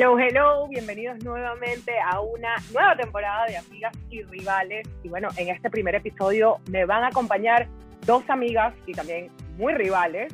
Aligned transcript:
Hello, 0.00 0.16
hello, 0.16 0.68
bienvenidos 0.68 1.24
nuevamente 1.24 1.92
a 1.98 2.20
una 2.20 2.54
nueva 2.72 2.94
temporada 2.94 3.46
de 3.46 3.56
Amigas 3.56 3.92
y 4.08 4.22
Rivales. 4.22 4.86
Y 5.02 5.08
bueno, 5.08 5.26
en 5.36 5.48
este 5.48 5.70
primer 5.70 5.96
episodio 5.96 6.58
me 6.70 6.84
van 6.84 7.02
a 7.02 7.08
acompañar 7.08 7.66
dos 8.06 8.22
amigas 8.30 8.72
y 8.86 8.92
también 8.92 9.28
muy 9.56 9.74
rivales, 9.74 10.32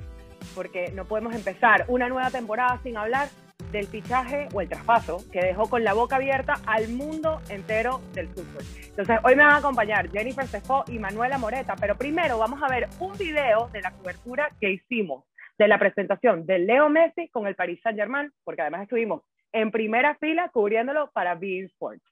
porque 0.55 0.93
no 0.93 1.07
podemos 1.07 1.35
empezar 1.35 1.87
una 1.89 2.11
nueva 2.11 2.31
temporada 2.31 2.79
sin 2.83 2.99
hablar 2.99 3.29
del 3.73 3.87
fichaje 3.87 4.49
o 4.53 4.61
el 4.61 4.69
traspaso 4.69 5.25
que 5.33 5.41
dejó 5.41 5.71
con 5.71 5.83
la 5.83 5.95
boca 5.95 6.17
abierta 6.17 6.57
al 6.67 6.91
mundo 6.91 7.41
entero 7.49 8.03
del 8.13 8.29
fútbol. 8.29 8.65
Entonces, 8.87 9.17
hoy 9.25 9.35
me 9.35 9.45
van 9.45 9.55
a 9.55 9.57
acompañar 9.57 10.11
Jennifer 10.11 10.47
Cefó 10.47 10.85
y 10.89 10.99
Manuela 10.99 11.39
Moreta, 11.39 11.75
pero 11.81 11.97
primero 11.97 12.37
vamos 12.37 12.63
a 12.63 12.69
ver 12.69 12.87
un 13.01 13.17
video 13.17 13.71
de 13.73 13.81
la 13.81 13.93
cobertura 13.93 14.51
que 14.61 14.73
hicimos 14.73 15.25
de 15.57 15.69
la 15.69 15.79
presentación 15.79 16.45
de 16.45 16.59
Leo 16.59 16.91
Messi 16.91 17.31
con 17.31 17.47
el 17.47 17.55
Paris 17.55 17.81
Saint-Germain, 17.83 18.31
porque 18.45 18.61
además 18.61 18.83
estuvimos 18.83 19.23
en 19.55 19.71
primera 19.71 20.17
fila 20.17 20.51
cubriéndolo 20.53 21.11
para 21.13 21.37
Bein 21.37 21.67
Sports. 21.67 22.03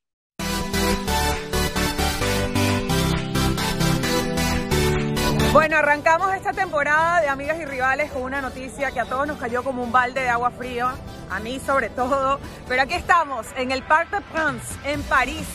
Bueno, 5.53 5.77
arrancamos 5.77 6.33
esta 6.35 6.53
temporada 6.55 7.21
de 7.21 7.29
Amigas 7.29 7.61
y 7.61 7.67
Rivales 7.67 8.11
con 8.11 8.23
una 8.23 8.41
noticia 8.41 8.91
que 8.91 9.01
a 9.01 9.05
todos 9.05 9.27
nos 9.27 9.39
cayó 9.39 9.63
como 9.63 9.83
un 9.83 9.93
balde 9.93 10.23
de 10.23 10.29
agua 10.31 10.51
fría, 10.51 10.95
a 11.31 11.41
mí 11.41 11.59
sobre 11.59 11.91
todo, 11.91 12.41
pero 12.69 12.83
aquí 12.83 12.95
estamos 12.95 13.47
en 13.57 13.71
el 13.71 13.83
Parc 13.83 14.11
de 14.11 14.23
France, 14.23 14.79
en 14.85 15.03
París, 15.03 15.47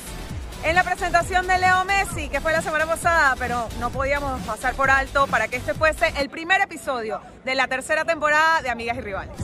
en 0.64 0.76
la 0.76 0.84
presentación 0.84 1.48
de 1.48 1.58
Leo 1.58 1.84
Messi, 1.86 2.30
que 2.30 2.42
fue 2.42 2.52
la 2.52 2.62
semana 2.62 2.86
pasada, 2.86 3.36
pero 3.40 3.68
no 3.80 3.90
podíamos 3.90 4.40
pasar 4.42 4.76
por 4.76 4.92
alto 4.92 5.26
para 5.28 5.48
que 5.48 5.56
este 5.56 5.74
fuese 5.74 6.14
el 6.20 6.30
primer 6.30 6.62
episodio 6.62 7.20
de 7.44 7.56
la 7.56 7.68
tercera 7.68 8.06
temporada 8.06 8.62
de 8.62 8.70
Amigas 8.70 8.98
y 8.98 9.02
Rivales. 9.02 9.36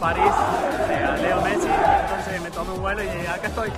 París 0.00 0.32
Leo 1.22 1.40
Messi. 1.42 1.68
Entonces 1.68 2.42
me 2.42 2.50
tomé 2.50 2.72
un 2.72 2.80
vuelo 2.80 3.02
y 3.02 3.26
acá 3.26 3.48
estoy. 3.48 3.70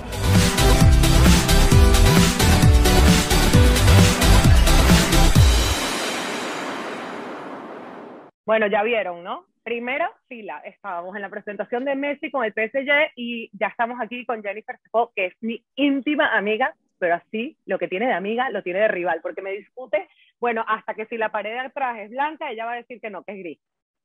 Bueno, 8.45 8.67
ya 8.67 8.83
vieron, 8.83 9.23
¿no? 9.23 9.45
Primera 9.63 10.11
fila, 10.27 10.61
estábamos 10.65 11.15
en 11.15 11.21
la 11.21 11.29
presentación 11.29 11.85
de 11.85 11.95
Messi 11.95 12.29
con 12.29 12.43
el 12.43 12.53
PSG 12.53 13.13
y 13.15 13.49
ya 13.57 13.67
estamos 13.67 13.99
aquí 14.01 14.25
con 14.25 14.43
Jennifer 14.43 14.77
Cefó, 14.83 15.11
que 15.15 15.27
es 15.27 15.33
mi 15.41 15.63
íntima 15.75 16.35
amiga, 16.35 16.75
pero 16.99 17.15
así 17.15 17.57
lo 17.65 17.79
que 17.79 17.87
tiene 17.87 18.07
de 18.07 18.13
amiga 18.13 18.49
lo 18.49 18.63
tiene 18.63 18.79
de 18.79 18.87
rival, 18.87 19.21
porque 19.21 19.41
me 19.41 19.51
discute, 19.51 20.09
bueno, 20.39 20.65
hasta 20.67 20.95
que 20.95 21.05
si 21.05 21.17
la 21.17 21.29
pared 21.29 21.51
de 21.51 21.59
atrás 21.59 21.99
es 21.99 22.09
blanca, 22.09 22.51
ella 22.51 22.65
va 22.65 22.73
a 22.73 22.77
decir 22.77 22.99
que 22.99 23.09
no, 23.09 23.23
que 23.23 23.33
es 23.33 23.39
gris. 23.39 23.59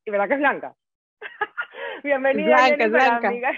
¿Y 0.04 0.10
verdad 0.10 0.28
que 0.28 0.34
es 0.34 0.40
blanca? 0.40 0.74
Bienvenida, 2.04 2.46
Blanca, 2.46 2.66
Jennifer, 2.66 2.90
blanca. 2.90 3.28
amiga. 3.28 3.52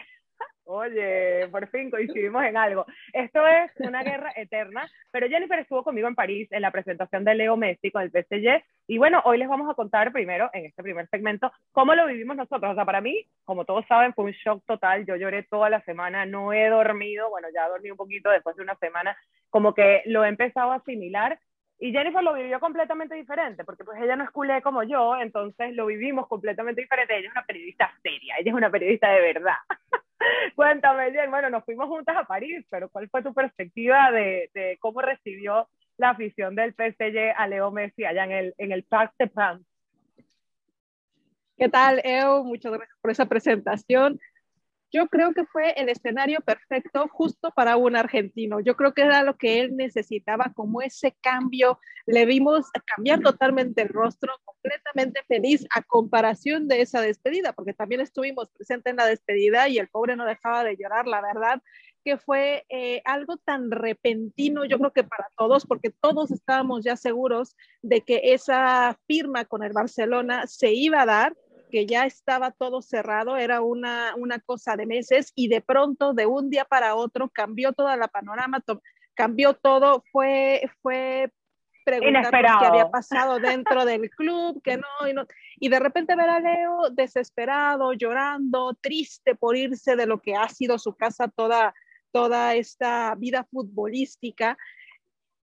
Oye, 0.71 1.49
por 1.51 1.67
fin 1.71 1.91
coincidimos 1.91 2.45
en 2.45 2.59
algo. 2.59 2.85
Esto 3.15 3.47
es 3.47 3.71
una 3.79 4.03
guerra 4.03 4.33
eterna, 4.37 4.87
pero 5.11 5.27
Jennifer 5.27 5.59
estuvo 5.61 5.83
conmigo 5.83 6.09
en 6.09 6.15
París 6.15 6.47
en 6.51 6.61
la 6.61 6.71
presentación 6.71 7.25
de 7.25 7.35
Leo 7.35 7.57
Messi 7.57 7.91
con 7.91 8.03
el 8.03 8.11
PSG 8.11 8.63
y 8.87 8.99
bueno, 8.99 9.23
hoy 9.25 9.39
les 9.39 9.49
vamos 9.49 9.71
a 9.71 9.75
contar 9.75 10.13
primero, 10.13 10.51
en 10.53 10.67
este 10.67 10.83
primer 10.83 11.09
segmento, 11.09 11.51
cómo 11.73 11.95
lo 11.95 12.07
vivimos 12.07 12.37
nosotros. 12.37 12.73
O 12.73 12.75
sea, 12.75 12.85
para 12.85 13.01
mí, 13.01 13.27
como 13.45 13.65
todos 13.65 13.87
saben, 13.87 14.13
fue 14.13 14.27
un 14.27 14.33
shock 14.33 14.63
total. 14.67 15.07
Yo 15.07 15.17
lloré 15.17 15.43
toda 15.45 15.71
la 15.71 15.81
semana, 15.85 16.27
no 16.27 16.53
he 16.53 16.69
dormido, 16.69 17.31
bueno, 17.31 17.49
ya 17.55 17.67
dormí 17.69 17.91
un 17.91 17.97
poquito 17.97 18.29
después 18.29 18.55
de 18.57 18.63
una 18.63 18.77
semana, 18.77 19.17
como 19.49 19.73
que 19.73 20.03
lo 20.05 20.23
he 20.23 20.29
empezado 20.29 20.73
a 20.73 20.77
asimilar. 20.77 21.39
Y 21.81 21.93
Jennifer 21.93 22.23
lo 22.23 22.35
vivió 22.35 22.59
completamente 22.59 23.15
diferente, 23.15 23.65
porque 23.65 23.85
pues 23.85 24.01
ella 24.03 24.17
no 24.17 24.25
es 24.25 24.31
culé 24.31 24.61
como 24.63 24.83
yo, 24.83 25.17
entonces 25.17 25.75
lo 25.75 25.87
vivimos 25.87 26.27
completamente 26.27 26.81
diferente. 26.81 27.17
Ella 27.17 27.29
es 27.29 27.33
una 27.33 27.47
periodista 27.47 27.93
seria, 28.03 28.35
ella 28.39 28.51
es 28.51 28.57
una 28.57 28.71
periodista 28.71 29.11
de 29.11 29.21
verdad. 29.21 29.57
Cuéntame, 30.57 31.13
Jen, 31.13 31.31
bueno, 31.31 31.51
nos 31.51 31.65
fuimos 31.65 31.87
juntas 31.87 32.17
a 32.17 32.25
París, 32.25 32.67
pero 32.69 32.89
¿cuál 32.89 33.09
fue 33.09 33.23
tu 33.23 33.33
perspectiva 33.33 34.11
de, 34.11 34.51
de 34.55 34.77
cómo 34.81 35.01
recibió 35.03 35.69
la 35.99 36.11
afición 36.11 36.57
del 36.57 36.75
PSG 36.75 37.35
a 37.37 37.47
Leo 37.47 37.71
Messi 37.71 38.05
allá 38.05 38.25
en 38.25 38.33
el, 38.33 38.55
en 38.59 38.73
el 38.73 38.83
Parc 38.83 39.13
de 39.19 39.29
France? 39.29 39.65
¿Qué 41.59 41.69
tal, 41.69 42.01
Eo? 42.05 42.45
Muchas 42.45 42.73
gracias 42.73 42.99
por 43.01 43.11
esa 43.11 43.27
presentación. 43.27 44.21
Yo 44.91 45.07
creo 45.09 45.35
que 45.35 45.45
fue 45.45 45.73
el 45.73 45.89
escenario 45.89 46.41
perfecto 46.41 47.09
justo 47.09 47.51
para 47.55 47.77
un 47.77 47.97
argentino. 47.97 48.61
Yo 48.61 48.75
creo 48.77 48.95
que 48.95 49.03
era 49.03 49.23
lo 49.23 49.37
que 49.37 49.61
él 49.61 49.77
necesitaba, 49.77 50.53
como 50.55 50.81
ese 50.81 51.15
cambio. 51.21 51.79
Le 52.07 52.25
vimos 52.25 52.67
cambiar 52.87 53.21
totalmente 53.21 53.83
el 53.83 53.89
rostro, 53.89 54.33
completamente 54.45 55.21
feliz 55.29 55.67
a 55.75 55.83
comparación 55.83 56.69
de 56.69 56.81
esa 56.81 57.01
despedida, 57.01 57.53
porque 57.53 57.75
también 57.75 58.01
estuvimos 58.01 58.51
presentes 58.51 58.91
en 58.91 58.97
la 58.97 59.07
despedida 59.07 59.69
y 59.69 59.79
el 59.79 59.89
pobre 59.89 60.17
no 60.17 60.25
dejaba 60.25 60.65
de 60.65 60.77
llorar, 60.77 61.07
la 61.07 61.21
verdad 61.21 61.61
que 62.05 62.17
fue 62.17 62.65
eh, 62.71 63.03
algo 63.05 63.37
tan 63.37 63.71
repentino, 63.71 64.65
yo 64.65 64.79
creo 64.79 64.93
que 64.93 65.05
para 65.05 65.29
todos, 65.37 65.67
porque 65.67 65.91
todos 65.91 66.31
estábamos 66.31 66.83
ya 66.83 66.97
seguros 66.97 67.55
de 67.83 68.01
que 68.01 68.21
esa 68.33 68.99
firma 69.07 69.45
con 69.45 69.63
el 69.63 69.73
Barcelona 69.73 70.47
se 70.47 70.73
iba 70.73 71.03
a 71.03 71.07
dar, 71.07 71.37
que 71.71 71.87
ya 71.87 72.05
estaba 72.07 72.51
todo 72.51 72.83
cerrado, 72.83 73.37
era 73.37 73.61
una, 73.61 74.15
una 74.17 74.39
cosa 74.41 74.77
de 74.77 74.87
meses 74.87 75.33
y 75.35 75.49
de 75.49 75.61
pronto, 75.61 76.15
de 76.15 76.27
un 76.27 76.51
día 76.51 76.65
para 76.65 76.95
otro, 76.95 77.29
cambió 77.29 77.73
toda 77.73 77.97
la 77.97 78.09
panorama, 78.09 78.63
cambió 79.15 79.55
todo, 79.55 80.05
fue, 80.13 80.71
fue 80.83 81.31
preguntar 81.85 82.31
qué 82.31 82.67
había 82.67 82.91
pasado 82.91 83.39
dentro 83.39 83.85
del 83.85 84.11
club, 84.11 84.61
que 84.63 84.77
no 84.77 85.09
y, 85.09 85.15
no, 85.15 85.27
y 85.59 85.69
de 85.69 85.81
repente 85.81 86.17
ver 86.17 86.29
a 86.29 86.41
Leo 86.41 86.91
desesperado, 86.91 87.93
llorando, 87.95 88.77
triste 88.81 89.35
por 89.35 89.57
irse 89.57 89.97
de 89.97 90.07
lo 90.07 90.21
que 90.21 90.35
ha 90.35 90.49
sido 90.49 90.79
su 90.79 90.95
casa 90.95 91.29
toda, 91.29 91.75
toda 92.13 92.55
esta 92.55 93.15
vida 93.15 93.47
futbolística 93.51 94.59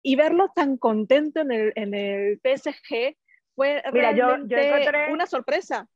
y 0.02 0.14
verlo 0.14 0.52
tan 0.54 0.76
contento 0.76 1.40
en 1.40 1.50
el, 1.50 1.72
en 1.74 1.94
el 1.94 2.40
PSG 2.44 3.16
fue 3.56 3.82
Mira, 3.92 4.12
realmente 4.12 4.54
yo, 4.54 4.60
yo 4.60 4.62
encontré... 4.62 5.12
una 5.12 5.26
sorpresa. 5.26 5.88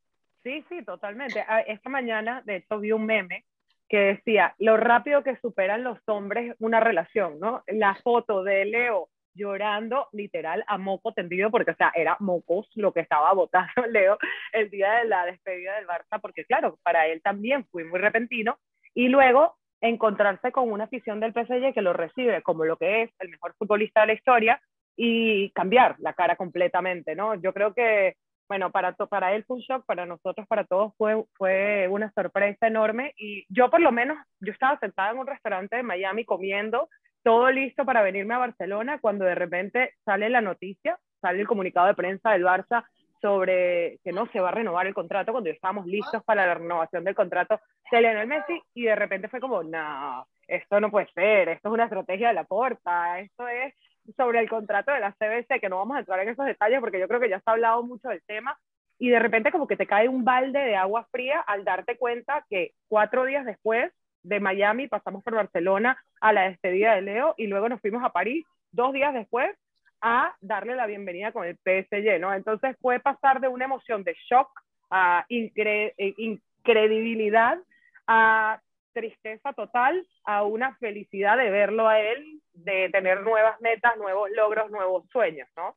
Sí, 0.42 0.64
sí, 0.68 0.82
totalmente. 0.84 1.44
Ah, 1.46 1.60
Esta 1.60 1.90
mañana, 1.90 2.42
de 2.46 2.56
hecho, 2.56 2.78
vi 2.80 2.92
un 2.92 3.04
meme 3.06 3.44
que 3.88 3.98
decía 3.98 4.54
lo 4.58 4.76
rápido 4.76 5.22
que 5.22 5.36
superan 5.36 5.82
los 5.84 5.98
hombres 6.06 6.54
una 6.60 6.80
relación, 6.80 7.38
¿no? 7.40 7.62
La 7.66 7.94
foto 7.96 8.42
de 8.44 8.64
Leo 8.64 9.08
llorando 9.34 10.08
literal 10.12 10.64
a 10.66 10.78
moco 10.78 11.12
tendido, 11.12 11.50
porque, 11.50 11.72
o 11.72 11.76
sea, 11.76 11.92
era 11.94 12.16
mocos 12.20 12.68
lo 12.74 12.92
que 12.92 13.00
estaba 13.00 13.32
votando 13.34 13.68
Leo 13.90 14.18
el 14.52 14.70
día 14.70 14.92
de 14.94 15.04
la 15.06 15.26
despedida 15.26 15.76
del 15.76 15.86
Barça, 15.86 16.20
porque, 16.20 16.44
claro, 16.44 16.78
para 16.82 17.06
él 17.06 17.20
también 17.22 17.66
fue 17.70 17.84
muy 17.84 17.98
repentino. 18.00 18.58
Y 18.94 19.08
luego 19.08 19.56
encontrarse 19.80 20.52
con 20.52 20.70
una 20.70 20.84
afición 20.84 21.20
del 21.20 21.32
PSG 21.32 21.72
que 21.74 21.82
lo 21.82 21.92
recibe 21.92 22.42
como 22.42 22.64
lo 22.64 22.76
que 22.76 23.02
es 23.02 23.10
el 23.18 23.28
mejor 23.30 23.54
futbolista 23.58 24.02
de 24.02 24.06
la 24.08 24.12
historia 24.14 24.62
y 24.96 25.50
cambiar 25.52 25.96
la 25.98 26.12
cara 26.14 26.36
completamente, 26.36 27.14
¿no? 27.14 27.34
Yo 27.36 27.52
creo 27.54 27.72
que 27.74 28.16
bueno, 28.50 28.72
para, 28.72 28.90
para 28.94 29.32
él 29.32 29.44
fue 29.44 29.58
un 29.58 29.62
shock, 29.62 29.86
para 29.86 30.06
nosotros, 30.06 30.44
para 30.48 30.64
todos 30.64 30.92
fue, 30.98 31.22
fue 31.36 31.86
una 31.86 32.10
sorpresa 32.10 32.66
enorme. 32.66 33.14
Y 33.16 33.46
yo 33.48 33.70
por 33.70 33.80
lo 33.80 33.92
menos, 33.92 34.18
yo 34.40 34.52
estaba 34.52 34.76
sentada 34.80 35.12
en 35.12 35.18
un 35.18 35.26
restaurante 35.28 35.76
de 35.76 35.84
Miami 35.84 36.24
comiendo, 36.24 36.88
todo 37.22 37.48
listo 37.52 37.84
para 37.84 38.02
venirme 38.02 38.34
a 38.34 38.38
Barcelona, 38.38 38.98
cuando 38.98 39.24
de 39.24 39.36
repente 39.36 39.94
sale 40.04 40.28
la 40.28 40.40
noticia, 40.40 40.98
sale 41.20 41.40
el 41.40 41.46
comunicado 41.46 41.86
de 41.86 41.94
prensa 41.94 42.32
del 42.32 42.42
Barça 42.42 42.84
sobre 43.20 44.00
que 44.02 44.10
no 44.10 44.26
se 44.32 44.40
va 44.40 44.48
a 44.48 44.52
renovar 44.52 44.88
el 44.88 44.94
contrato 44.94 45.30
cuando 45.30 45.48
ya 45.48 45.54
estábamos 45.54 45.86
listos 45.86 46.24
para 46.24 46.44
la 46.44 46.54
renovación 46.54 47.04
del 47.04 47.14
contrato 47.14 47.60
de 47.92 48.00
Lionel 48.00 48.26
Messi 48.26 48.60
y 48.74 48.82
de 48.82 48.96
repente 48.96 49.28
fue 49.28 49.38
como, 49.38 49.62
no, 49.62 50.26
esto 50.48 50.80
no 50.80 50.90
puede 50.90 51.06
ser, 51.12 51.50
esto 51.50 51.68
es 51.68 51.72
una 51.72 51.84
estrategia 51.84 52.28
de 52.28 52.34
la 52.34 52.44
porta, 52.44 53.20
esto 53.20 53.46
es 53.46 53.74
sobre 54.16 54.40
el 54.40 54.48
contrato 54.48 54.92
de 54.92 55.00
la 55.00 55.12
CBC, 55.12 55.60
que 55.60 55.68
no 55.68 55.78
vamos 55.78 55.96
a 55.96 56.00
entrar 56.00 56.20
en 56.20 56.28
esos 56.28 56.46
detalles 56.46 56.80
porque 56.80 57.00
yo 57.00 57.08
creo 57.08 57.20
que 57.20 57.28
ya 57.28 57.38
se 57.40 57.44
ha 57.46 57.52
hablado 57.52 57.82
mucho 57.82 58.08
del 58.08 58.22
tema, 58.22 58.58
y 59.00 59.08
de 59.08 59.18
repente 59.18 59.50
como 59.50 59.66
que 59.66 59.78
te 59.78 59.86
cae 59.86 60.08
un 60.08 60.24
balde 60.24 60.58
de 60.58 60.76
agua 60.76 61.08
fría 61.10 61.40
al 61.40 61.64
darte 61.64 61.96
cuenta 61.96 62.44
que 62.50 62.72
cuatro 62.86 63.24
días 63.24 63.46
después 63.46 63.90
de 64.22 64.40
Miami 64.40 64.88
pasamos 64.88 65.24
por 65.24 65.34
Barcelona 65.34 65.98
a 66.20 66.34
la 66.34 66.42
despedida 66.42 66.94
de 66.94 67.02
Leo 67.02 67.34
y 67.38 67.46
luego 67.46 67.68
nos 67.68 67.80
fuimos 67.80 68.04
a 68.04 68.12
París 68.12 68.44
dos 68.72 68.92
días 68.92 69.14
después 69.14 69.56
a 70.02 70.34
darle 70.42 70.76
la 70.76 70.86
bienvenida 70.86 71.32
con 71.32 71.46
el 71.46 71.56
PSG, 71.56 72.20
¿no? 72.20 72.32
Entonces 72.32 72.76
fue 72.80 73.00
pasar 73.00 73.40
de 73.40 73.48
una 73.48 73.64
emoción 73.64 74.04
de 74.04 74.14
shock 74.28 74.48
a 74.90 75.24
incre 75.28 75.94
eh, 75.96 76.14
incredibilidad, 76.18 77.58
a 78.06 78.60
tristeza 78.92 79.52
total, 79.52 80.06
a 80.24 80.42
una 80.42 80.74
felicidad 80.76 81.36
de 81.36 81.50
verlo 81.50 81.88
a 81.88 82.00
él, 82.00 82.40
de 82.52 82.88
tener 82.90 83.22
nuevas 83.22 83.60
metas, 83.60 83.96
nuevos 83.96 84.30
logros, 84.30 84.70
nuevos 84.70 85.08
sueños, 85.10 85.48
¿no? 85.56 85.76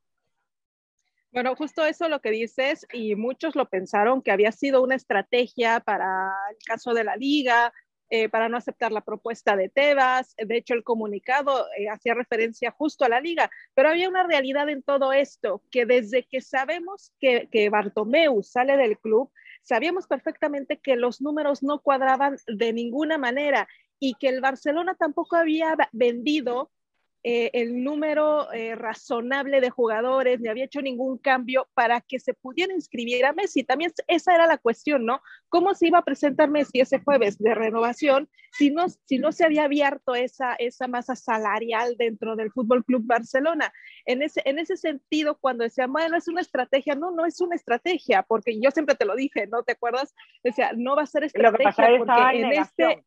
Bueno, 1.31 1.55
justo 1.55 1.83
eso 1.83 2.09
lo 2.09 2.21
que 2.21 2.29
dices, 2.29 2.85
y 2.93 3.15
muchos 3.15 3.55
lo 3.55 3.67
pensaron 3.67 4.21
que 4.21 4.31
había 4.31 4.51
sido 4.51 4.83
una 4.83 4.93
estrategia 4.93 5.79
para 5.79 6.31
el 6.51 6.57
caso 6.63 6.93
de 6.93 7.03
la 7.03 7.15
liga, 7.15 7.73
eh, 8.15 8.29
para 8.29 8.47
no 8.47 8.57
aceptar 8.57 8.91
la 8.91 9.01
propuesta 9.01 9.55
de 9.55 9.69
Tebas. 9.69 10.35
De 10.37 10.57
hecho, 10.57 10.75
el 10.75 10.83
comunicado 10.83 11.65
eh, 11.75 11.89
hacía 11.89 12.13
referencia 12.13 12.69
justo 12.69 13.05
a 13.05 13.09
la 13.09 13.19
liga, 13.19 13.49
pero 13.73 13.89
había 13.89 14.07
una 14.07 14.21
realidad 14.21 14.69
en 14.69 14.83
todo 14.83 15.13
esto, 15.13 15.63
que 15.71 15.87
desde 15.87 16.21
que 16.21 16.39
sabemos 16.39 17.11
que, 17.19 17.49
que 17.51 17.71
Bartomeu 17.71 18.43
sale 18.43 18.77
del 18.77 18.99
club, 18.99 19.31
sabíamos 19.63 20.05
perfectamente 20.05 20.77
que 20.77 20.95
los 20.95 21.21
números 21.21 21.63
no 21.63 21.79
cuadraban 21.79 22.37
de 22.45 22.71
ninguna 22.71 23.17
manera 23.17 23.67
y 23.97 24.13
que 24.13 24.29
el 24.29 24.41
Barcelona 24.41 24.93
tampoco 24.93 25.35
había 25.35 25.75
vendido 25.91 26.69
eh, 27.25 27.51
el 27.53 27.85
número 27.85 28.51
eh, 28.51 28.75
razonable 28.75 29.61
de 29.61 29.69
jugadores, 29.69 30.41
ni 30.41 30.49
había 30.49 30.65
hecho 30.65 30.81
ningún 30.81 31.17
cambio 31.17 31.69
para 31.73 32.01
que 32.01 32.19
se 32.19 32.33
pudiera 32.33 32.73
inscribir 32.73 33.25
a 33.25 33.31
Messi. 33.31 33.63
También 33.63 33.93
esa 34.07 34.35
era 34.35 34.45
la 34.45 34.57
cuestión, 34.57 35.05
¿no? 35.05 35.21
¿Cómo 35.47 35.73
se 35.73 35.87
iba 35.87 35.99
a 35.99 36.03
presentar 36.03 36.49
Messi 36.49 36.81
ese 36.81 36.99
jueves 36.99 37.37
de 37.39 37.55
renovación 37.55 38.29
si 38.51 38.71
no, 38.71 38.87
si 38.89 39.19
no 39.19 39.31
se 39.31 39.45
había 39.45 39.63
abierto 39.63 40.15
esa, 40.15 40.55
esa 40.55 40.87
masa 40.87 41.15
salarial 41.15 41.95
dentro 41.97 42.35
del 42.35 42.51
Fútbol 42.51 42.83
Club 42.83 43.03
Barcelona? 43.05 43.71
En 44.05 44.21
ese, 44.21 44.41
en 44.43 44.59
ese 44.59 44.75
sentido, 44.75 45.37
cuando 45.39 45.63
decían, 45.63 45.93
bueno, 45.93 46.17
es 46.17 46.27
una 46.27 46.41
estrategia, 46.41 46.95
no, 46.95 47.11
no 47.11 47.25
es 47.25 47.39
una 47.39 47.55
estrategia, 47.55 48.23
porque 48.23 48.59
yo 48.59 48.69
siempre 48.71 48.95
te 48.95 49.05
lo 49.05 49.15
dije, 49.15 49.47
¿no? 49.47 49.63
¿Te 49.63 49.71
acuerdas? 49.71 50.13
Decía, 50.43 50.71
no 50.75 50.97
va 50.97 51.03
a 51.03 51.07
ser 51.07 51.23
estrategia 51.23 51.97
porque 51.97 52.37
en 52.37 52.51
este 52.51 53.05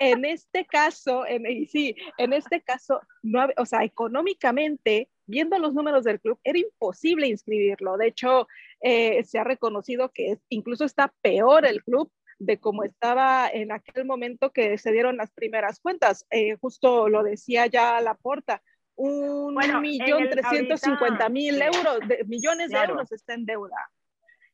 en 0.00 0.24
este 0.24 0.66
caso, 0.66 1.26
en, 1.26 1.44
sí, 1.68 1.96
en 2.18 2.32
este 2.32 2.60
caso, 2.60 3.00
no, 3.22 3.46
o 3.56 3.66
sea, 3.66 3.84
económicamente, 3.84 5.08
viendo 5.26 5.58
los 5.58 5.74
números 5.74 6.04
del 6.04 6.20
club, 6.20 6.38
era 6.44 6.58
imposible 6.58 7.26
inscribirlo. 7.26 7.96
De 7.96 8.08
hecho, 8.08 8.48
eh, 8.80 9.22
se 9.24 9.38
ha 9.38 9.44
reconocido 9.44 10.10
que 10.12 10.38
incluso 10.48 10.84
está 10.84 11.12
peor 11.22 11.66
el 11.66 11.82
club 11.82 12.10
de 12.38 12.58
cómo 12.58 12.84
estaba 12.84 13.48
en 13.48 13.72
aquel 13.72 14.04
momento 14.04 14.52
que 14.52 14.76
se 14.78 14.92
dieron 14.92 15.16
las 15.16 15.32
primeras 15.32 15.80
cuentas. 15.80 16.26
Eh, 16.30 16.56
justo 16.60 17.08
lo 17.08 17.22
decía 17.22 17.66
ya 17.66 18.00
la 18.00 18.14
porta, 18.14 18.62
un 18.96 19.54
millón 19.80 20.28
trescientos 20.30 20.80
cincuenta 20.80 21.28
mil 21.28 21.60
euros, 21.60 22.00
de, 22.08 22.24
millones 22.24 22.70
de 22.70 22.78
euros 22.78 23.12
está 23.12 23.34
en 23.34 23.46
deuda. 23.46 23.76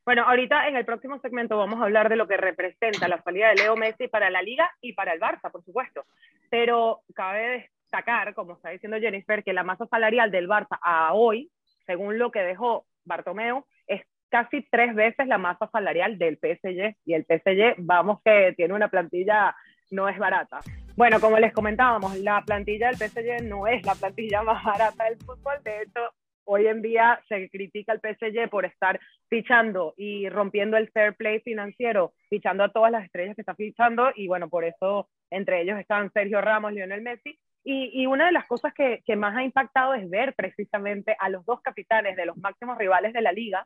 Bueno, 0.05 0.25
ahorita 0.25 0.67
en 0.67 0.77
el 0.77 0.85
próximo 0.85 1.21
segmento 1.21 1.57
vamos 1.57 1.81
a 1.81 1.85
hablar 1.85 2.09
de 2.09 2.17
lo 2.17 2.27
que 2.27 2.37
representa 2.37 3.07
la 3.07 3.23
salida 3.23 3.51
de 3.51 3.55
Leo 3.55 3.77
Messi 3.77 4.09
para 4.09 4.31
la 4.31 4.43
liga 4.43 4.69
y 4.81 4.95
para 4.95 5.13
el 5.13 5.21
Barça, 5.21 5.51
por 5.53 5.65
supuesto. 5.65 6.05
Pero 6.51 7.03
cabe 7.15 7.71
destacar, 7.83 8.35
como 8.35 8.55
está 8.55 8.71
diciendo 8.71 8.99
Jennifer, 8.99 9.45
que 9.45 9.53
la 9.53 9.63
masa 9.63 9.87
salarial 9.87 10.33
del 10.33 10.49
Barça 10.49 10.77
a 10.83 11.15
hoy, 11.15 11.53
según 11.87 12.19
lo 12.19 12.33
que 12.33 12.41
dejó 12.41 12.85
Bartomeu, 13.05 13.65
es 13.87 14.03
casi 14.29 14.67
tres 14.71 14.93
veces 14.97 15.29
la 15.29 15.39
masa 15.39 15.69
salarial 15.71 16.19
del 16.19 16.37
PSG. 16.37 16.97
Y 17.05 17.15
el 17.15 17.25
PSG, 17.25 17.77
vamos 17.79 18.21
que 18.25 18.55
tiene 18.57 18.75
una 18.75 18.89
plantilla, 18.89 19.55
no 19.91 20.09
es 20.09 20.19
barata. 20.19 20.59
Bueno, 20.97 21.21
como 21.21 21.39
les 21.39 21.53
comentábamos, 21.53 22.19
la 22.19 22.43
plantilla 22.45 22.89
del 22.89 22.97
PSG 22.97 23.45
no 23.45 23.69
es 23.69 23.87
la 23.87 23.95
plantilla 23.95 24.43
más 24.43 24.65
barata 24.65 25.05
del 25.05 25.19
fútbol. 25.19 25.63
De 25.63 25.83
hecho, 25.83 26.01
hoy 26.45 26.67
en 26.67 26.83
día 26.83 27.21
se 27.29 27.49
critica 27.51 27.93
al 27.93 28.01
PSG 28.01 28.49
por 28.51 28.65
estar 28.65 29.01
fichando 29.29 29.95
y 29.97 30.29
rompiendo 30.29 30.77
el 30.77 30.91
fair 30.91 31.15
play 31.15 31.41
financiero, 31.41 32.13
fichando 32.29 32.65
a 32.65 32.73
todas 32.73 32.91
las 32.91 33.05
estrellas 33.05 33.35
que 33.35 33.43
está 33.43 33.55
fichando 33.55 34.11
y 34.15 34.27
bueno, 34.29 34.49
por 34.49 34.65
eso 34.65 35.09
entre 35.31 35.63
ellos 35.63 35.79
están 35.79 36.13
Sergio 36.13 36.41
Ramos, 36.41 36.73
Lionel 36.73 37.03
Messi. 37.03 37.39
Y, 37.65 38.07
una 38.07 38.27
de 38.27 38.33
las 38.33 38.47
cosas 38.47 38.75
que, 38.75 39.03
que, 39.07 39.15
más 39.15 39.37
ha 39.37 39.45
impactado 39.45 39.95
es 39.95 40.11
ver 40.11 40.35
precisamente 40.35 41.15
a 41.21 41.29
los 41.29 41.47
dos 41.47 41.61
capitanes 41.61 42.17
de 42.17 42.27
los 42.27 42.37
máximos 42.37 42.77
rivales 42.77 43.13
de 43.13 43.23
la 43.23 43.31
liga 43.31 43.65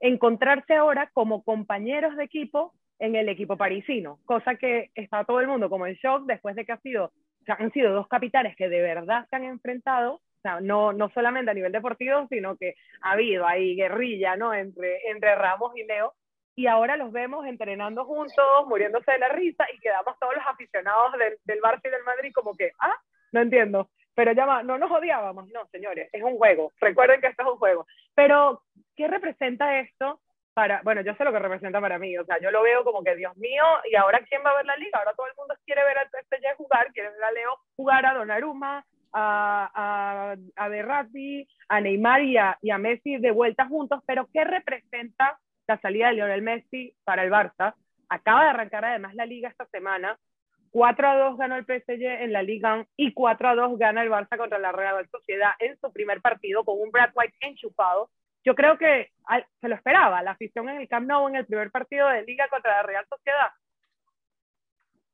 encontrarse 0.00 0.74
ahora 0.74 1.10
como 1.12 1.42
compañeros 1.42 2.16
de 2.16 2.24
equipo 2.24 2.74
en 2.98 3.14
el 3.14 3.28
equipo 3.28 3.56
parisino, 3.56 4.18
cosa 4.24 4.56
que 4.56 4.90
está 4.94 5.24
todo 5.24 5.40
el 5.40 5.46
mundo 5.46 5.70
como 5.70 5.86
en 5.86 5.94
shock 5.94 6.26
después 6.26 6.56
de 6.56 6.64
que 6.64 6.72
ha 6.72 6.80
sido, 6.80 7.12
han 7.46 7.72
sido 7.72 7.92
dos 7.92 8.08
capitanes 8.08 8.56
que 8.56 8.68
de 8.68 8.82
verdad 8.82 9.26
se 9.28 9.36
han 9.36 9.44
enfrentado 9.44 10.20
o 10.40 10.42
sea, 10.42 10.60
no, 10.60 10.94
no 10.94 11.10
solamente 11.10 11.50
a 11.50 11.54
nivel 11.54 11.70
deportivo, 11.70 12.26
sino 12.28 12.56
que 12.56 12.74
ha 13.02 13.12
habido 13.12 13.46
ahí 13.46 13.76
guerrilla, 13.76 14.36
¿no? 14.36 14.54
Entre, 14.54 15.06
entre 15.10 15.34
Ramos 15.34 15.76
y 15.76 15.84
Leo. 15.84 16.14
Y 16.56 16.66
ahora 16.66 16.96
los 16.96 17.12
vemos 17.12 17.46
entrenando 17.46 18.06
juntos, 18.06 18.66
muriéndose 18.66 19.12
de 19.12 19.18
la 19.18 19.28
risa, 19.28 19.66
y 19.72 19.78
quedamos 19.80 20.18
todos 20.18 20.34
los 20.34 20.44
aficionados 20.46 21.12
del, 21.18 21.36
del 21.44 21.60
Barça 21.60 21.82
y 21.84 21.90
del 21.90 22.04
Madrid 22.04 22.32
como 22.34 22.56
que, 22.56 22.72
ah, 22.80 22.96
no 23.32 23.42
entiendo. 23.42 23.90
Pero 24.14 24.32
ya 24.32 24.62
no 24.62 24.78
nos 24.78 24.90
odiábamos, 24.90 25.46
no, 25.50 25.66
señores, 25.66 26.08
es 26.10 26.22
un 26.22 26.36
juego. 26.38 26.72
Recuerden 26.80 27.20
que 27.20 27.28
esto 27.28 27.42
es 27.42 27.48
un 27.48 27.58
juego. 27.58 27.86
Pero, 28.14 28.62
¿qué 28.96 29.08
representa 29.08 29.78
esto 29.78 30.20
para, 30.54 30.80
bueno, 30.82 31.02
yo 31.02 31.14
sé 31.14 31.24
lo 31.24 31.32
que 31.32 31.38
representa 31.38 31.80
para 31.82 31.98
mí, 31.98 32.16
o 32.16 32.24
sea, 32.24 32.38
yo 32.40 32.50
lo 32.50 32.62
veo 32.62 32.82
como 32.82 33.04
que, 33.04 33.14
Dios 33.14 33.36
mío, 33.36 33.64
¿y 33.90 33.94
ahora 33.94 34.20
quién 34.28 34.42
va 34.44 34.50
a 34.50 34.56
ver 34.56 34.66
la 34.66 34.76
liga? 34.76 34.98
Ahora 34.98 35.14
todo 35.14 35.26
el 35.26 35.36
mundo 35.36 35.54
quiere 35.64 35.84
ver 35.84 35.98
al 35.98 36.08
PSG 36.08 36.56
jugar, 36.56 36.92
quiere 36.92 37.10
ver 37.10 37.24
a 37.24 37.30
Leo 37.30 37.56
jugar, 37.76 38.04
a 38.06 38.14
Donnarumma, 38.14 38.84
a, 39.12 39.70
a, 39.74 40.36
a 40.56 40.68
Berratti, 40.68 41.46
a 41.68 41.80
Neymar 41.80 42.22
y 42.22 42.36
a, 42.36 42.58
y 42.62 42.70
a 42.70 42.78
Messi 42.78 43.18
de 43.18 43.30
vuelta 43.30 43.66
juntos, 43.66 44.02
pero 44.06 44.28
¿qué 44.32 44.44
representa 44.44 45.38
la 45.66 45.80
salida 45.80 46.08
de 46.08 46.14
Lionel 46.14 46.42
Messi 46.42 46.94
para 47.04 47.24
el 47.24 47.30
Barça? 47.30 47.74
Acaba 48.08 48.44
de 48.44 48.50
arrancar 48.50 48.84
además 48.84 49.14
la 49.14 49.26
liga 49.26 49.48
esta 49.48 49.66
semana. 49.66 50.18
4 50.72 51.08
a 51.08 51.16
2 51.16 51.36
ganó 51.36 51.56
el 51.56 51.64
PSG 51.64 52.02
en 52.02 52.32
la 52.32 52.42
Liga 52.42 52.86
y 52.96 53.12
4 53.12 53.48
a 53.48 53.54
2 53.56 53.76
gana 53.76 54.02
el 54.02 54.10
Barça 54.10 54.36
contra 54.36 54.58
la 54.58 54.70
Real 54.70 55.04
Sociedad 55.10 55.50
en 55.58 55.76
su 55.80 55.92
primer 55.92 56.20
partido 56.20 56.64
con 56.64 56.80
un 56.80 56.92
Brad 56.92 57.10
White 57.14 57.34
enchufado. 57.40 58.08
Yo 58.44 58.54
creo 58.54 58.78
que 58.78 59.10
se 59.60 59.68
lo 59.68 59.74
esperaba, 59.74 60.22
la 60.22 60.30
afición 60.30 60.68
en 60.68 60.76
el 60.76 60.88
Camp 60.88 61.08
Nou 61.08 61.28
en 61.28 61.36
el 61.36 61.46
primer 61.46 61.72
partido 61.72 62.08
de 62.08 62.22
Liga 62.22 62.46
contra 62.48 62.76
la 62.76 62.82
Real 62.84 63.04
Sociedad 63.08 63.50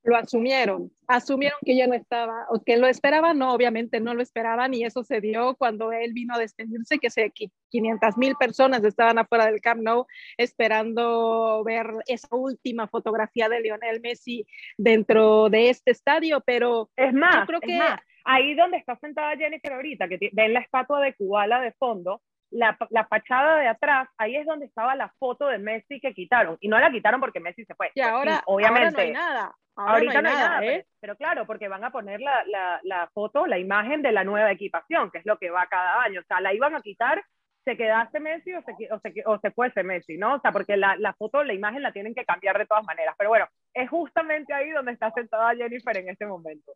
lo 0.06 0.16
asumieron, 0.16 0.90
asumieron 1.08 1.58
que 1.64 1.76
ya 1.76 1.86
no 1.86 1.94
estaba, 1.94 2.46
o 2.50 2.62
que 2.62 2.76
lo 2.76 2.86
esperaban, 2.86 3.38
no, 3.38 3.52
obviamente 3.52 4.00
no 4.00 4.14
lo 4.14 4.22
esperaban 4.22 4.72
y 4.72 4.84
eso 4.84 5.02
se 5.02 5.20
dio 5.20 5.56
cuando 5.56 5.92
él 5.92 6.12
vino 6.12 6.34
a 6.34 6.38
despedirse, 6.38 6.98
que 6.98 7.10
se 7.10 7.32
500 7.70 8.16
mil 8.16 8.36
personas 8.36 8.84
estaban 8.84 9.18
afuera 9.18 9.46
del 9.46 9.60
Camp 9.60 9.82
Nou 9.82 10.06
esperando 10.38 11.62
ver 11.64 11.86
esa 12.06 12.34
última 12.36 12.86
fotografía 12.86 13.48
de 13.48 13.60
Lionel 13.60 14.00
Messi 14.00 14.46
dentro 14.78 15.50
de 15.50 15.70
este 15.70 15.90
estadio, 15.90 16.40
pero 16.46 16.88
es 16.96 17.12
más, 17.12 17.46
creo 17.46 17.60
que 17.60 17.78
ahí 18.25 18.54
donde 18.54 18.76
está 18.76 18.96
sentada 18.96 19.36
Jennifer 19.36 19.72
ahorita, 19.72 20.08
que 20.08 20.18
ven 20.32 20.52
la 20.52 20.60
estatua 20.60 21.00
de 21.00 21.14
Kubala 21.14 21.60
de 21.60 21.72
fondo, 21.72 22.22
la, 22.50 22.76
la, 22.90 23.06
fachada 23.06 23.58
de 23.58 23.68
atrás, 23.68 24.08
ahí 24.18 24.36
es 24.36 24.46
donde 24.46 24.66
estaba 24.66 24.94
la 24.94 25.12
foto 25.18 25.46
de 25.48 25.58
Messi 25.58 26.00
que 26.00 26.14
quitaron. 26.14 26.56
Y 26.60 26.68
no 26.68 26.78
la 26.78 26.90
quitaron 26.90 27.20
porque 27.20 27.40
Messi 27.40 27.64
se 27.64 27.74
fue. 27.74 27.90
Y 27.94 28.00
ahora, 28.00 28.42
obviamente, 28.46 28.92
no 28.92 29.02
hay 29.02 29.12
nada. 29.12 29.54
Ahorita 29.76 30.22
no 30.22 30.28
hay, 30.30 30.34
nada, 30.34 30.64
¿eh? 30.64 30.86
pero, 31.00 31.16
claro, 31.16 31.46
porque 31.46 31.68
van 31.68 31.84
a 31.84 31.90
poner 31.90 32.20
la, 32.20 32.44
la, 32.46 32.80
la, 32.82 33.10
foto, 33.12 33.46
la 33.46 33.58
imagen 33.58 34.00
de 34.00 34.10
la 34.10 34.24
nueva 34.24 34.50
equipación, 34.50 35.10
que 35.10 35.18
es 35.18 35.26
lo 35.26 35.38
que 35.38 35.50
va 35.50 35.66
cada 35.66 36.02
año. 36.02 36.20
O 36.20 36.24
sea, 36.24 36.40
la 36.40 36.54
iban 36.54 36.74
a 36.74 36.80
quitar, 36.80 37.22
se 37.62 37.76
quedase 37.76 38.18
Messi 38.18 38.54
o 38.54 38.62
se, 38.62 38.72
o 38.90 38.98
se, 39.00 39.22
o 39.26 39.38
se 39.38 39.50
fuese 39.50 39.82
Messi, 39.82 40.16
¿no? 40.16 40.36
O 40.36 40.40
sea, 40.40 40.50
porque 40.50 40.78
la, 40.78 40.96
la 40.96 41.12
foto, 41.12 41.44
la 41.44 41.52
imagen 41.52 41.82
la 41.82 41.92
tienen 41.92 42.14
que 42.14 42.24
cambiar 42.24 42.56
de 42.56 42.64
todas 42.64 42.84
maneras. 42.84 43.14
Pero 43.18 43.28
bueno, 43.28 43.46
es 43.74 43.90
justamente 43.90 44.54
ahí 44.54 44.70
donde 44.70 44.92
está 44.92 45.10
sentada 45.10 45.54
Jennifer 45.54 45.96
en 45.98 46.08
este 46.08 46.24
momento. 46.24 46.72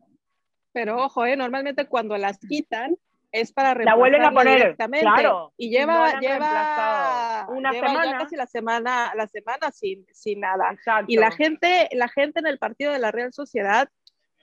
Pero 0.73 0.99
ojo, 0.99 1.25
¿eh? 1.25 1.37
normalmente 1.37 1.87
cuando 1.87 2.19
las 2.19 2.39
quitan, 2.39 2.97
es 3.33 3.53
para 3.53 3.75
la 3.75 3.95
vuelven 3.95 4.23
a 4.23 4.33
poner 4.33 4.57
directamente 4.57 5.07
claro, 5.07 5.53
y 5.57 5.71
lleva 5.71 6.19
lleva 6.21 7.47
una 7.51 7.73
semana. 7.73 8.19
casi 8.19 8.37
la 8.37 8.47
semana 8.47 9.13
la 9.15 9.27
semana 9.29 9.71
sin, 9.71 10.05
sin 10.13 10.41
nada. 10.41 10.77
Y 11.07 11.17
la 11.17 11.31
gente 11.31 11.89
la 11.93 12.09
gente 12.09 12.41
en 12.41 12.47
el 12.47 12.59
partido 12.59 12.93
de 12.93 12.99
la 12.99 13.11
Real 13.11 13.33
Sociedad 13.33 13.89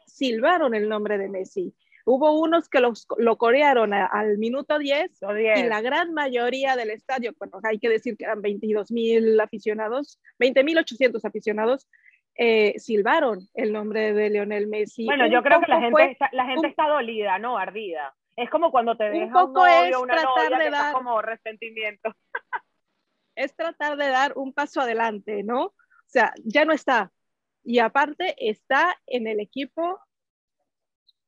silbaron 0.05 0.73
el 0.73 0.87
nombre 0.87 1.17
de 1.17 1.29
Messi. 1.29 1.73
Hubo 2.05 2.39
unos 2.39 2.69
que 2.69 2.79
los, 2.79 3.05
lo 3.17 3.37
corearon 3.37 3.93
al 3.93 4.37
minuto 4.37 4.79
10, 4.79 5.11
y 5.57 5.63
la 5.63 5.81
gran 5.81 6.13
mayoría 6.13 6.77
del 6.77 6.89
estadio, 6.89 7.33
bueno, 7.37 7.59
hay 7.63 7.79
que 7.79 7.89
decir 7.89 8.15
que 8.15 8.23
eran 8.23 8.41
22 8.41 8.91
mil 8.91 9.37
aficionados, 9.41 10.17
20 10.39 10.63
mil 10.63 10.77
800 10.77 11.25
aficionados, 11.25 11.89
eh, 12.35 12.75
silbaron 12.77 13.49
el 13.55 13.73
nombre 13.73 14.13
de 14.13 14.29
Leonel 14.29 14.67
Messi. 14.67 15.03
Bueno, 15.03 15.27
yo 15.27 15.43
creo 15.43 15.59
que 15.59 15.67
la 15.67 15.81
gente, 15.81 16.17
la 16.31 16.45
gente 16.45 16.67
está 16.67 16.87
dolida, 16.87 17.39
¿no? 17.39 17.57
Ardida 17.57 18.15
Es 18.37 18.49
como 18.51 18.71
cuando 18.71 18.95
te 18.95 19.09
deja 19.09 19.25
un, 19.25 19.31
poco 19.31 19.63
un 19.63 19.67
novio, 19.67 20.01
una 20.01 20.21
novia 20.21 20.57
de 20.57 20.69
dar, 20.69 20.93
como 20.93 21.21
resentimiento. 21.21 22.15
Es 23.35 23.55
tratar 23.55 23.97
de 23.97 24.07
dar 24.07 24.33
un 24.35 24.51
paso 24.51 24.81
adelante, 24.81 25.43
¿no? 25.43 25.65
O 25.65 25.75
sea, 26.07 26.33
ya 26.43 26.65
no 26.65 26.73
está. 26.73 27.11
Y 27.63 27.77
aparte 27.77 28.35
está 28.39 28.99
en 29.05 29.27
el 29.27 29.39
equipo 29.39 29.99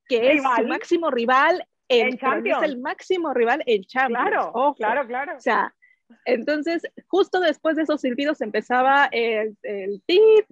que 0.07 0.33
es 0.33 0.41
su 0.41 0.65
máximo 0.65 1.11
rival 1.11 1.67
en, 1.87 2.17
Champions. 2.17 2.63
Es 2.63 2.69
el 2.69 2.79
máximo 2.79 3.31
rival 3.31 3.61
en 3.67 3.83
Champions. 3.83 4.27
Claro, 4.27 4.73
claro, 4.75 5.05
claro. 5.05 5.37
O 5.37 5.39
sea, 5.39 5.75
entonces, 6.25 6.81
justo 7.07 7.39
después 7.39 7.75
de 7.75 7.83
esos 7.83 8.01
silbidos 8.01 8.41
empezaba 8.41 9.07
el, 9.11 9.55
el 9.61 10.01
TIT, 10.07 10.47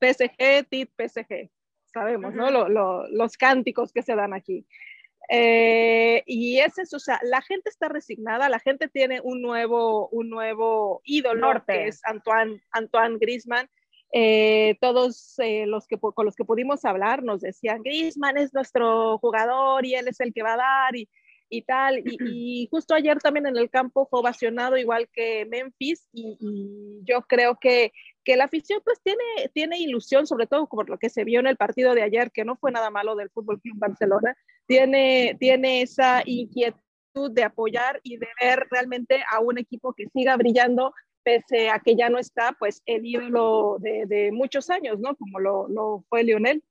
PSG, 0.00 0.68
TIT, 0.68 0.90
PSG. 0.96 1.50
Sabemos, 1.92 2.34
¿no? 2.34 2.68
los 3.08 3.36
cánticos 3.36 3.92
que 3.92 4.02
se 4.02 4.14
dan 4.14 4.34
aquí. 4.34 4.66
Eh, 5.28 6.22
y 6.26 6.58
es 6.58 6.78
eso, 6.78 6.96
o 6.96 7.00
sea, 7.00 7.20
la 7.22 7.42
gente 7.42 7.68
está 7.68 7.88
resignada, 7.88 8.48
la 8.48 8.60
gente 8.60 8.88
tiene 8.88 9.20
un 9.22 9.42
nuevo, 9.42 10.08
un 10.08 10.30
nuevo 10.30 11.02
ídolo, 11.04 11.62
que 11.66 11.88
es 11.88 12.00
Antoine, 12.04 12.62
Antoine 12.70 13.18
Griezmann. 13.18 13.68
Eh, 14.10 14.78
todos 14.80 15.38
eh, 15.38 15.66
los 15.66 15.86
que 15.86 15.98
con 15.98 16.24
los 16.24 16.34
que 16.34 16.46
pudimos 16.46 16.86
hablar 16.86 17.22
nos 17.22 17.42
decían, 17.42 17.82
Griezmann 17.82 18.38
es 18.38 18.54
nuestro 18.54 19.18
jugador 19.18 19.84
y 19.84 19.96
él 19.96 20.08
es 20.08 20.18
el 20.20 20.32
que 20.32 20.42
va 20.42 20.54
a 20.54 20.56
dar 20.56 20.96
y, 20.96 21.08
y 21.48 21.62
tal. 21.62 22.02
Y, 22.04 22.68
justo 22.70 22.94
ayer 22.94 23.18
también 23.18 23.46
en 23.46 23.56
el 23.56 23.70
campo 23.70 24.06
fue 24.10 24.20
ovacionado 24.20 24.76
igual 24.76 25.08
que 25.12 25.46
Memphis 25.46 26.08
y, 26.12 26.36
yo 27.04 27.22
creo 27.22 27.58
que, 27.60 27.92
que, 28.24 28.36
la 28.36 28.44
afición 28.44 28.80
pues 28.84 29.00
tiene, 29.02 29.22
tiene 29.54 29.78
ilusión, 29.78 30.26
sobre 30.26 30.46
todo 30.46 30.66
por 30.68 30.88
lo 30.88 30.98
que 30.98 31.10
se 31.10 31.24
vio 31.24 31.40
en 31.40 31.46
el 31.46 31.56
partido 31.56 31.94
de 31.94 32.02
ayer, 32.02 32.30
que 32.30 32.44
no 32.44 32.56
fue 32.56 32.72
nada 32.72 32.90
malo 32.90 33.16
del 33.16 33.30
Fútbol 33.30 33.60
Club 33.60 33.78
Barcelona, 33.78 34.36
tiene, 34.66 35.36
tiene 35.38 35.82
esa 35.82 36.22
inquietud 36.24 37.30
de 37.30 37.44
apoyar 37.44 38.00
y 38.02 38.16
de 38.16 38.28
ver 38.40 38.66
realmente 38.70 39.22
a 39.30 39.40
un 39.40 39.58
equipo 39.58 39.92
que 39.94 40.06
siga 40.12 40.36
brillando 40.36 40.92
pese 41.24 41.68
a 41.68 41.80
que 41.80 41.96
ya 41.96 42.08
no 42.08 42.18
está 42.18 42.54
pues 42.58 42.82
el 42.86 43.04
ídolo 43.04 43.78
de, 43.80 44.30
muchos 44.32 44.70
años, 44.70 44.98
¿no? 44.98 45.16
Como 45.16 45.40
lo 45.40 46.04
fue 46.08 46.22
Lionel. 46.22 46.62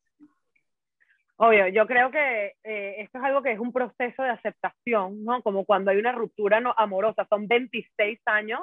Obvio, 1.39 1.67
yo 1.67 1.86
creo 1.86 2.10
que 2.10 2.53
eh, 2.63 2.96
esto 2.98 3.20
es 3.20 3.24
algo 3.24 3.44
que 3.44 3.51
es 3.51 3.60
un 3.60 3.72
proceso 3.72 4.24
de 4.24 4.29
aceptación, 4.32 5.24
¿no? 5.24 5.44
Como 5.44 5.65
cuando 5.65 5.91
hay 5.91 5.98
una 5.98 6.12
ruptura 6.12 6.60
no, 6.60 6.74
amorosa, 6.75 7.27
son 7.29 7.48
26 7.48 8.20
años, 8.25 8.62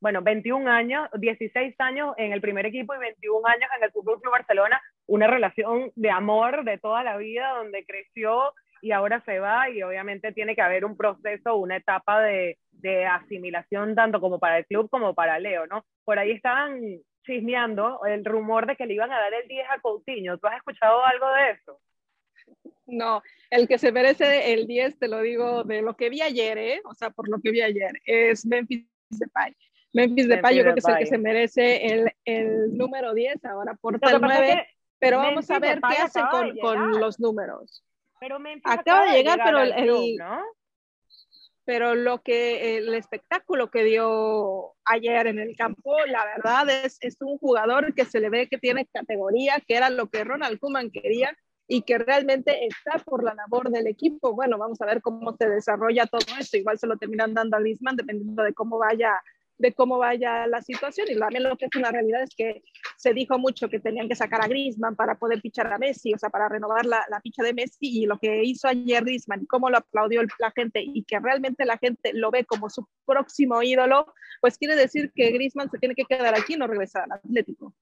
bueno, 0.00 0.22
21 0.22 0.68
años, 0.68 1.08
16 1.14 1.76
años 1.78 2.14
en 2.16 2.32
el 2.32 2.40
primer 2.40 2.66
equipo 2.66 2.94
y 2.94 2.98
21 2.98 3.46
años 3.46 3.70
en 3.76 3.84
el 3.84 3.92
Fútbol 3.92 4.20
Club 4.20 4.32
Barcelona, 4.32 4.82
una 5.06 5.28
relación 5.28 5.92
de 5.94 6.10
amor 6.10 6.64
de 6.64 6.78
toda 6.78 7.04
la 7.04 7.16
vida 7.16 7.50
donde 7.58 7.84
creció 7.86 8.52
y 8.82 8.90
ahora 8.90 9.22
se 9.24 9.38
va 9.38 9.70
y 9.70 9.82
obviamente 9.84 10.32
tiene 10.32 10.56
que 10.56 10.62
haber 10.62 10.84
un 10.84 10.96
proceso, 10.96 11.54
una 11.56 11.76
etapa 11.76 12.20
de, 12.22 12.58
de 12.72 13.06
asimilación 13.06 13.94
tanto 13.94 14.20
como 14.20 14.40
para 14.40 14.58
el 14.58 14.66
club 14.66 14.90
como 14.90 15.14
para 15.14 15.38
Leo, 15.38 15.68
¿no? 15.68 15.84
Por 16.04 16.18
ahí 16.18 16.32
estaban 16.32 16.80
chismeando 17.24 18.04
el 18.04 18.24
rumor 18.24 18.66
de 18.66 18.74
que 18.74 18.86
le 18.86 18.94
iban 18.94 19.12
a 19.12 19.20
dar 19.20 19.32
el 19.32 19.46
10 19.46 19.66
a 19.70 19.80
Coutinho. 19.80 20.38
¿Tú 20.38 20.48
has 20.48 20.56
escuchado 20.56 21.04
algo 21.04 21.30
de 21.32 21.50
eso? 21.52 21.80
No, 22.86 23.22
el 23.50 23.66
que 23.66 23.78
se 23.78 23.90
merece 23.90 24.52
el 24.52 24.66
10, 24.66 24.98
te 24.98 25.08
lo 25.08 25.20
digo, 25.20 25.64
de 25.64 25.82
lo 25.82 25.96
que 25.96 26.08
vi 26.08 26.22
ayer, 26.22 26.56
¿eh? 26.58 26.80
O 26.84 26.94
sea, 26.94 27.10
por 27.10 27.28
lo 27.28 27.40
que 27.40 27.50
vi 27.50 27.60
ayer, 27.60 27.92
es 28.04 28.46
Memphis 28.46 28.86
Depay. 29.10 29.56
Memphis 29.92 30.28
Depay 30.28 30.56
yo 30.56 30.62
creo 30.62 30.74
que 30.74 30.80
es 30.80 30.88
el 30.88 30.98
que 30.98 31.06
se 31.06 31.18
merece 31.18 31.86
el, 31.86 32.12
el 32.24 32.76
número 32.76 33.12
10, 33.12 33.44
ahora 33.44 33.74
por 33.74 33.94
el 33.94 34.20
9, 34.20 34.66
pero 34.98 35.18
vamos 35.18 35.50
a 35.50 35.58
ver 35.58 35.80
qué 35.80 35.96
hace 35.96 36.20
con, 36.30 36.56
con, 36.58 37.00
los 37.00 37.18
números. 37.18 37.84
Pero 38.20 38.38
acaba, 38.64 39.04
de 39.06 39.18
llegar, 39.18 39.40
pero 39.44 39.60
el, 39.60 40.30
pero 41.64 41.94
lo 41.96 42.22
que 42.22 42.78
el 42.78 42.94
espectáculo 42.94 43.70
que 43.70 43.84
dio 43.84 44.74
ayer 44.84 45.26
en 45.26 45.40
el 45.40 45.56
campo, 45.56 45.96
la 46.06 46.24
verdad 46.24 46.70
es, 46.70 46.98
es 47.00 47.16
un 47.20 47.36
jugador 47.38 47.92
que 47.94 48.04
se 48.04 48.20
le 48.20 48.30
ve 48.30 48.48
que 48.48 48.58
tiene 48.58 48.86
categoría, 48.86 49.60
que 49.66 49.76
era 49.76 49.90
lo 49.90 50.08
que 50.08 50.24
Ronald 50.24 50.60
Koeman 50.60 50.90
quería 50.90 51.36
y 51.68 51.82
que 51.82 51.98
realmente 51.98 52.66
está 52.66 52.98
por 53.04 53.24
la 53.24 53.34
labor 53.34 53.70
del 53.70 53.86
equipo. 53.86 54.34
Bueno, 54.34 54.58
vamos 54.58 54.80
a 54.80 54.86
ver 54.86 55.02
cómo 55.02 55.36
se 55.36 55.48
desarrolla 55.48 56.06
todo 56.06 56.20
esto. 56.38 56.56
Igual 56.56 56.78
se 56.78 56.86
lo 56.86 56.96
terminan 56.96 57.34
dando 57.34 57.56
a 57.56 57.60
Griezmann 57.60 57.96
dependiendo 57.96 58.42
de 58.42 58.54
cómo 58.54 58.78
vaya 58.78 59.20
de 59.58 59.72
cómo 59.72 59.98
vaya 59.98 60.46
la 60.46 60.62
situación. 60.62 61.06
Y 61.10 61.18
también 61.18 61.44
lo 61.44 61.56
que 61.56 61.66
es 61.66 61.76
una 61.76 61.90
realidad 61.90 62.22
es 62.22 62.34
que 62.34 62.62
se 62.96 63.12
dijo 63.14 63.38
mucho 63.38 63.68
que 63.68 63.80
tenían 63.80 64.08
que 64.08 64.14
sacar 64.14 64.42
a 64.42 64.48
Griezmann 64.48 64.96
para 64.96 65.16
poder 65.18 65.40
fichar 65.40 65.72
a 65.72 65.78
Messi, 65.78 66.12
o 66.12 66.18
sea, 66.18 66.30
para 66.30 66.48
renovar 66.48 66.84
la, 66.84 67.04
ficha 67.22 67.42
de 67.42 67.54
Messi. 67.54 68.02
Y 68.02 68.06
lo 68.06 68.18
que 68.18 68.44
hizo 68.44 68.68
ayer 68.68 69.04
Griezmann 69.04 69.42
y 69.42 69.46
cómo 69.46 69.70
lo 69.70 69.78
aplaudió 69.78 70.22
la 70.38 70.50
gente 70.50 70.82
y 70.82 71.04
que 71.04 71.18
realmente 71.18 71.64
la 71.64 71.78
gente 71.78 72.12
lo 72.12 72.30
ve 72.30 72.44
como 72.44 72.68
su 72.70 72.86
próximo 73.04 73.62
ídolo, 73.62 74.12
pues 74.40 74.58
quiere 74.58 74.76
decir 74.76 75.10
que 75.14 75.30
Griezmann 75.30 75.70
se 75.70 75.78
tiene 75.78 75.94
que 75.94 76.04
quedar 76.04 76.34
aquí 76.34 76.54
y 76.54 76.56
no 76.56 76.66
regresar 76.66 77.04
al 77.04 77.12
Atlético. 77.12 77.74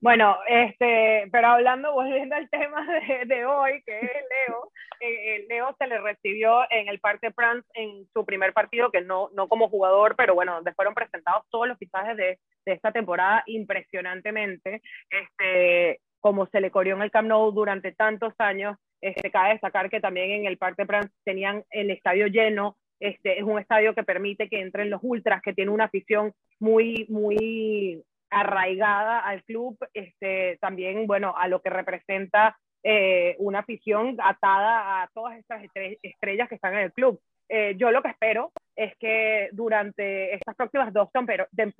Bueno, 0.00 0.36
este, 0.48 1.28
pero 1.32 1.48
hablando, 1.48 1.92
volviendo 1.92 2.36
al 2.36 2.48
tema 2.50 2.86
de, 3.26 3.44
hoy, 3.44 3.82
que 3.84 3.98
es 3.98 4.10
Leo, 4.10 4.70
eh, 5.00 5.46
Leo 5.48 5.74
se 5.78 5.86
le 5.86 6.00
recibió 6.00 6.62
en 6.70 6.88
el 6.88 7.00
Parque 7.00 7.32
France 7.32 7.68
en 7.74 8.06
su 8.12 8.24
primer 8.24 8.52
partido, 8.52 8.90
que 8.90 9.00
no, 9.00 9.30
no 9.34 9.48
como 9.48 9.68
jugador, 9.68 10.14
pero 10.16 10.34
bueno, 10.34 10.54
donde 10.54 10.74
fueron 10.74 10.94
presentados 10.94 11.44
todos 11.50 11.66
los 11.66 11.78
fichajes 11.78 12.16
de, 12.16 12.38
de 12.64 12.72
esta 12.72 12.92
temporada 12.92 13.42
impresionantemente, 13.46 14.82
este, 15.10 16.00
como 16.20 16.46
se 16.46 16.60
le 16.60 16.70
corrió 16.70 16.94
en 16.94 17.02
el 17.02 17.10
Camp 17.10 17.28
Nou 17.28 17.50
durante 17.50 17.92
tantos 17.92 18.34
años, 18.38 18.76
este, 19.00 19.32
cabe 19.32 19.54
destacar 19.54 19.90
que 19.90 20.00
también 20.00 20.30
en 20.30 20.46
el 20.46 20.58
Parque 20.58 20.86
France 20.86 21.12
tenían 21.24 21.64
el 21.70 21.90
estadio 21.90 22.28
lleno, 22.28 22.76
este, 23.00 23.36
es 23.36 23.42
un 23.42 23.58
estadio 23.58 23.94
que 23.94 24.04
permite 24.04 24.48
que 24.48 24.60
entren 24.60 24.90
los 24.90 25.00
ultras, 25.02 25.42
que 25.42 25.52
tiene 25.52 25.72
una 25.72 25.84
afición 25.86 26.32
muy, 26.60 27.04
muy 27.08 28.04
arraigada 28.32 29.20
al 29.20 29.44
club, 29.44 29.78
este, 29.92 30.58
también, 30.60 31.06
bueno, 31.06 31.34
a 31.36 31.46
lo 31.48 31.60
que 31.60 31.70
representa 31.70 32.56
eh, 32.82 33.36
una 33.38 33.60
afición 33.60 34.16
atada 34.18 35.02
a 35.02 35.08
todas 35.14 35.38
estas 35.38 35.62
estrellas 36.02 36.48
que 36.48 36.56
están 36.56 36.74
en 36.74 36.80
el 36.80 36.92
club. 36.92 37.20
Eh, 37.48 37.74
yo 37.76 37.90
lo 37.90 38.02
que 38.02 38.08
espero 38.08 38.50
es 38.74 38.96
que 38.98 39.50
durante 39.52 40.34
estas 40.34 40.56
próximas 40.56 40.92
dos 40.92 41.10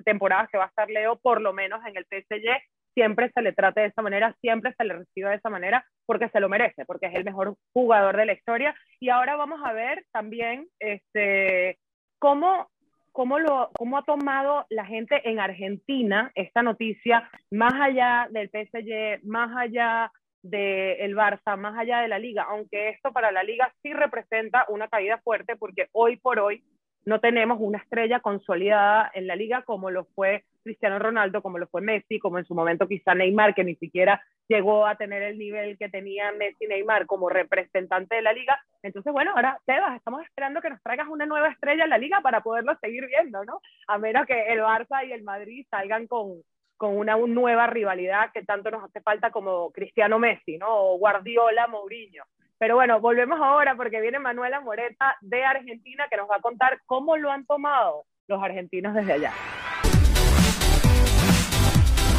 temporadas 0.05 0.51
que 0.51 0.59
va 0.59 0.65
a 0.65 0.69
estar 0.69 0.91
Leo, 0.91 1.17
por 1.17 1.41
lo 1.41 1.55
menos 1.55 1.81
en 1.87 1.97
el 1.97 2.05
PSG, 2.05 2.47
siempre 2.95 3.31
se 3.35 3.41
le 3.41 3.55
trate 3.55 3.81
de 3.81 3.87
esa 3.87 4.03
manera, 4.03 4.37
siempre 4.43 4.75
se 4.77 4.85
le 4.85 4.95
reciba 4.95 5.31
de 5.31 5.37
esa 5.37 5.49
manera, 5.49 5.85
porque 6.05 6.29
se 6.29 6.41
lo 6.41 6.51
merece, 6.51 6.85
porque 6.85 7.07
es 7.07 7.15
el 7.15 7.25
mejor 7.25 7.57
jugador 7.73 8.19
de 8.19 8.27
la 8.27 8.35
historia. 8.35 8.75
Y 9.01 9.09
ahora 9.09 9.37
vamos 9.37 9.61
a 9.65 9.73
ver 9.73 10.05
también 10.13 10.69
este, 10.79 11.79
cómo 12.19 12.69
¿Cómo, 13.13 13.39
lo, 13.39 13.71
¿Cómo 13.75 13.99
ha 13.99 14.05
tomado 14.05 14.65
la 14.71 14.87
gente 14.87 15.29
en 15.29 15.39
Argentina 15.39 16.33
esta 16.35 16.63
noticia, 16.63 17.31
más 17.51 17.75
allá 17.75 18.27
del 18.31 18.49
PSG, 18.49 19.23
más 19.25 19.55
allá 19.55 20.11
del 20.43 21.15
Barça, 21.15 21.59
más 21.59 21.79
allá 21.79 22.01
de 22.01 22.09
la 22.09 22.19
liga? 22.19 22.45
Aunque 22.49 22.89
esto 22.89 23.13
para 23.13 23.31
la 23.31 23.43
liga 23.43 23.73
sí 23.83 23.93
representa 23.93 24.65
una 24.69 24.89
caída 24.89 25.19
fuerte 25.19 25.57
porque 25.57 25.89
hoy 25.93 26.17
por 26.17 26.39
hoy 26.41 26.65
no 27.05 27.21
tenemos 27.21 27.59
una 27.61 27.79
estrella 27.79 28.21
consolidada 28.21 29.11
en 29.15 29.27
la 29.27 29.37
liga 29.37 29.63
como 29.63 29.91
lo 29.91 30.05
fue 30.15 30.45
Cristiano 30.63 30.99
Ronaldo, 30.99 31.43
como 31.43 31.59
lo 31.59 31.67
fue 31.67 31.81
Messi, 31.81 32.19
como 32.19 32.39
en 32.39 32.45
su 32.45 32.55
momento 32.55 32.87
quizá 32.87 33.15
Neymar, 33.15 33.55
que 33.55 33.65
ni 33.65 33.75
siquiera 33.77 34.23
llegó 34.49 34.87
a 34.87 34.97
tener 34.97 35.23
el 35.23 35.39
nivel 35.39 35.77
que 35.79 35.89
tenía 35.89 36.31
Messi 36.33 36.67
Neymar 36.67 37.07
como 37.07 37.29
representante 37.29 38.17
de 38.17 38.23
la 38.23 38.33
liga. 38.33 38.59
Entonces, 38.83 39.13
bueno, 39.13 39.33
ahora 39.35 39.59
Tebas, 39.67 39.97
estamos 39.97 40.23
esperando 40.23 40.61
que 40.61 40.71
nos 40.71 40.83
traigas 40.83 41.09
una 41.09 41.27
nueva 41.27 41.49
estrella 41.49 41.85
en 41.85 41.91
la 41.91 41.99
liga 41.99 42.21
para 42.21 42.43
poderlo 42.43 42.77
seguir 42.81 43.07
viendo, 43.07 43.45
¿no? 43.45 43.61
A 43.89 43.99
menos 43.99 44.27
que 44.27 44.53
el 44.53 44.61
Barça 44.61 45.07
y 45.07 45.13
el 45.13 45.23
Madrid 45.23 45.67
salgan 45.71 46.07
con, 46.07 46.43
con 46.77 46.97
una, 46.97 47.17
nueva 47.17 47.67
rivalidad 47.67 48.33
que 48.33 48.45
tanto 48.45 48.71
nos 48.71 48.85
hace 48.85 49.01
falta 49.01 49.31
como 49.31 49.71
Cristiano 49.73 50.19
Messi, 50.19 50.59
¿no? 50.59 50.67
O 50.69 50.99
Guardiola 50.99 51.67
Mourinho. 51.67 52.25
Pero 52.63 52.77
bueno, 52.77 53.01
volvemos 53.01 53.41
ahora 53.41 53.75
porque 53.75 54.01
viene 54.01 54.21
Manuela 54.21 54.61
Moreta 54.61 55.17
de 55.21 55.43
Argentina 55.43 56.07
que 56.09 56.17
nos 56.17 56.31
va 56.31 56.37
a 56.37 56.41
contar 56.41 56.79
cómo 56.87 57.17
lo 57.17 57.29
han 57.29 57.45
tomado 57.45 58.05
los 58.29 58.41
argentinos 58.41 58.95
desde 58.95 59.15
allá. 59.15 59.33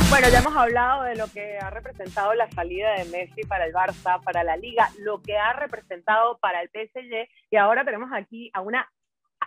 Bueno, 0.09 0.27
ya 0.29 0.39
hemos 0.39 0.53
hablado 0.53 1.03
de 1.03 1.15
lo 1.15 1.27
que 1.33 1.57
ha 1.59 1.69
representado 1.69 2.33
la 2.33 2.49
salida 2.49 2.91
de 2.91 3.05
Messi 3.05 3.43
para 3.47 3.65
el 3.65 3.73
Barça, 3.73 4.21
para 4.21 4.43
la 4.43 4.57
Liga, 4.57 4.89
lo 4.99 5.21
que 5.21 5.37
ha 5.37 5.53
representado 5.53 6.37
para 6.39 6.61
el 6.61 6.67
PSG 6.67 7.25
y 7.49 7.55
ahora 7.55 7.85
tenemos 7.85 8.11
aquí 8.11 8.51
a 8.53 8.59
una 8.59 8.85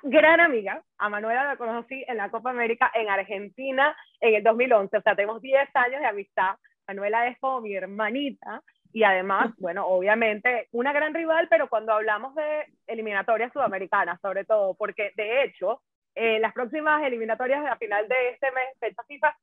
gran 0.03 0.41
amiga, 0.41 0.83
a 0.97 1.11
Manuela 1.11 1.45
la 1.45 1.57
conocí 1.59 2.07
en 2.09 2.17
la 2.17 2.31
Copa 2.31 2.49
América 2.49 2.91
en 2.95 3.11
Argentina 3.11 3.95
en 4.19 4.37
el 4.37 4.43
2011, 4.43 4.97
o 4.97 5.03
sea, 5.03 5.15
tenemos 5.15 5.43
10 5.43 5.69
años 5.75 6.01
de 6.01 6.07
amistad. 6.07 6.57
Manuela 6.89 7.27
es 7.27 7.37
como 7.39 7.61
mi 7.61 7.75
hermanita 7.75 8.63
y 8.97 9.05
además, 9.05 9.53
bueno, 9.59 9.87
obviamente 9.87 10.69
una 10.73 10.91
gran 10.91 11.13
rival, 11.13 11.49
pero 11.51 11.69
cuando 11.69 11.93
hablamos 11.93 12.35
de 12.35 12.65
eliminatorias 12.87 13.53
sudamericanas, 13.53 14.19
sobre 14.23 14.47
todo, 14.47 14.73
porque 14.73 15.13
de 15.17 15.43
hecho, 15.43 15.83
las 16.15 16.55
próximas 16.55 17.03
eliminatorias 17.05 17.63
a 17.67 17.77
final 17.77 18.09
de 18.09 18.31
este 18.31 18.51
mes, 18.53 18.69
fecha 18.81 19.03
FIFA, 19.07 19.37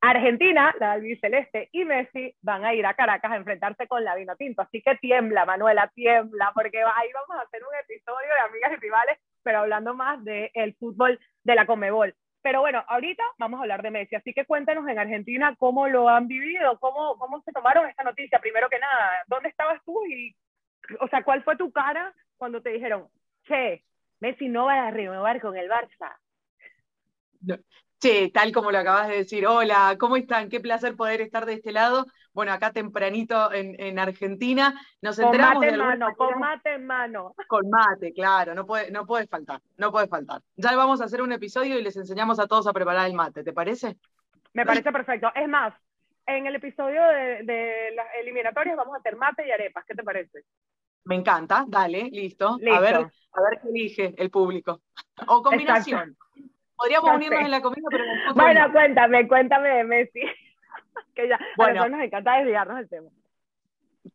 Argentina, 0.00 0.74
la 0.80 0.90
albiceleste 0.90 1.68
y 1.70 1.84
Messi 1.84 2.34
van 2.42 2.64
a 2.64 2.74
ir 2.74 2.84
a 2.84 2.94
Caracas 2.94 3.30
a 3.30 3.36
enfrentarse 3.36 3.86
con 3.86 4.02
la 4.02 4.16
Vinotinto. 4.16 4.62
Así 4.62 4.82
que 4.82 4.96
tiembla, 4.96 5.44
Manuela, 5.44 5.88
tiembla, 5.94 6.50
porque 6.52 6.78
ahí 6.78 7.10
vamos 7.14 7.36
a 7.38 7.46
hacer 7.46 7.62
un 7.62 7.76
episodio 7.80 8.28
de 8.28 8.40
amigas 8.40 8.72
y 8.72 8.80
rivales, 8.80 9.18
pero 9.44 9.60
hablando 9.60 9.94
más 9.94 10.24
del 10.24 10.50
el 10.52 10.74
fútbol 10.74 11.20
de 11.44 11.54
la 11.54 11.64
Comebol. 11.64 12.12
Pero 12.44 12.60
bueno, 12.60 12.84
ahorita 12.88 13.24
vamos 13.38 13.58
a 13.58 13.62
hablar 13.62 13.80
de 13.80 13.90
Messi, 13.90 14.16
así 14.16 14.34
que 14.34 14.44
cuéntenos 14.44 14.86
en 14.86 14.98
Argentina 14.98 15.56
cómo 15.58 15.88
lo 15.88 16.10
han 16.10 16.28
vivido, 16.28 16.78
cómo, 16.78 17.16
cómo 17.16 17.40
se 17.40 17.52
tomaron 17.52 17.88
esta 17.88 18.04
noticia. 18.04 18.38
Primero 18.38 18.68
que 18.68 18.78
nada, 18.78 19.24
¿dónde 19.28 19.48
estabas 19.48 19.82
tú? 19.82 20.04
Y, 20.04 20.36
o 21.00 21.08
sea, 21.08 21.24
¿cuál 21.24 21.42
fue 21.42 21.56
tu 21.56 21.72
cara 21.72 22.12
cuando 22.36 22.60
te 22.60 22.68
dijeron, 22.68 23.08
che, 23.44 23.82
Messi 24.20 24.48
no 24.48 24.66
va 24.66 24.88
a 24.88 24.90
renovar 24.90 25.40
con 25.40 25.56
el 25.56 25.70
Barça? 25.70 26.14
Che, 28.04 28.28
tal 28.28 28.52
como 28.52 28.70
lo 28.70 28.76
acabas 28.76 29.08
de 29.08 29.16
decir, 29.16 29.46
hola, 29.46 29.96
¿cómo 29.98 30.16
están? 30.18 30.50
Qué 30.50 30.60
placer 30.60 30.94
poder 30.94 31.22
estar 31.22 31.46
de 31.46 31.54
este 31.54 31.72
lado. 31.72 32.04
Bueno, 32.34 32.52
acá 32.52 32.70
tempranito 32.70 33.50
en, 33.50 33.98
Argentina 33.98 34.78
nos 35.00 35.16
con 35.16 35.24
enteramos 35.24 35.64
mate 35.64 35.72
en 35.72 35.78
mano, 35.78 36.14
con 36.14 36.38
mate 36.38 36.74
en 36.74 36.86
mano. 36.86 37.34
Con 37.48 37.70
mate, 37.70 38.12
claro, 38.12 38.54
no 38.54 38.66
puede, 38.66 38.90
no 38.90 39.06
puede 39.06 39.26
faltar, 39.26 39.62
no 39.78 39.90
puede 39.90 40.06
faltar. 40.06 40.42
Ya 40.54 40.76
vamos 40.76 41.00
a 41.00 41.06
hacer 41.06 41.22
un 41.22 41.32
episodio 41.32 41.78
y 41.78 41.82
les 41.82 41.96
enseñamos 41.96 42.38
a 42.38 42.46
todos 42.46 42.66
a 42.66 42.74
preparar 42.74 43.06
el 43.06 43.14
mate, 43.14 43.42
¿te 43.42 43.54
parece? 43.54 43.96
Me 44.52 44.66
parece 44.66 44.92
perfecto. 44.92 45.32
Es 45.34 45.48
más, 45.48 45.72
en 46.26 46.46
el 46.46 46.56
episodio 46.56 47.00
de, 47.04 47.42
de 47.44 47.92
las 47.94 48.08
eliminatorias 48.20 48.76
vamos 48.76 48.96
a 48.96 48.98
hacer 48.98 49.16
mate 49.16 49.48
y 49.48 49.50
arepas, 49.50 49.82
¿qué 49.86 49.94
te 49.94 50.02
parece? 50.02 50.40
Me 51.04 51.14
encanta, 51.14 51.64
dale, 51.66 52.10
listo. 52.10 52.58
A 52.70 52.80
ver, 52.80 52.96
a 52.96 53.40
ver 53.40 53.60
qué 53.62 53.68
elige 53.70 54.14
el 54.18 54.30
público. 54.30 54.82
O 55.26 55.40
combinación. 55.40 56.18
Podríamos 56.76 57.14
unirnos 57.14 57.40
en 57.40 57.50
la 57.50 57.60
comida, 57.60 57.86
pero 57.90 58.04
Bueno, 58.34 58.72
cuéntame, 58.72 59.28
cuéntame 59.28 59.68
de 59.68 59.84
Messi. 59.84 60.20
que 61.14 61.28
ya, 61.28 61.38
bueno, 61.56 61.82
a 61.82 61.88
nos 61.88 62.00
encanta 62.00 62.38
desviarnos 62.38 62.76
del 62.76 62.88
tema. 62.88 63.10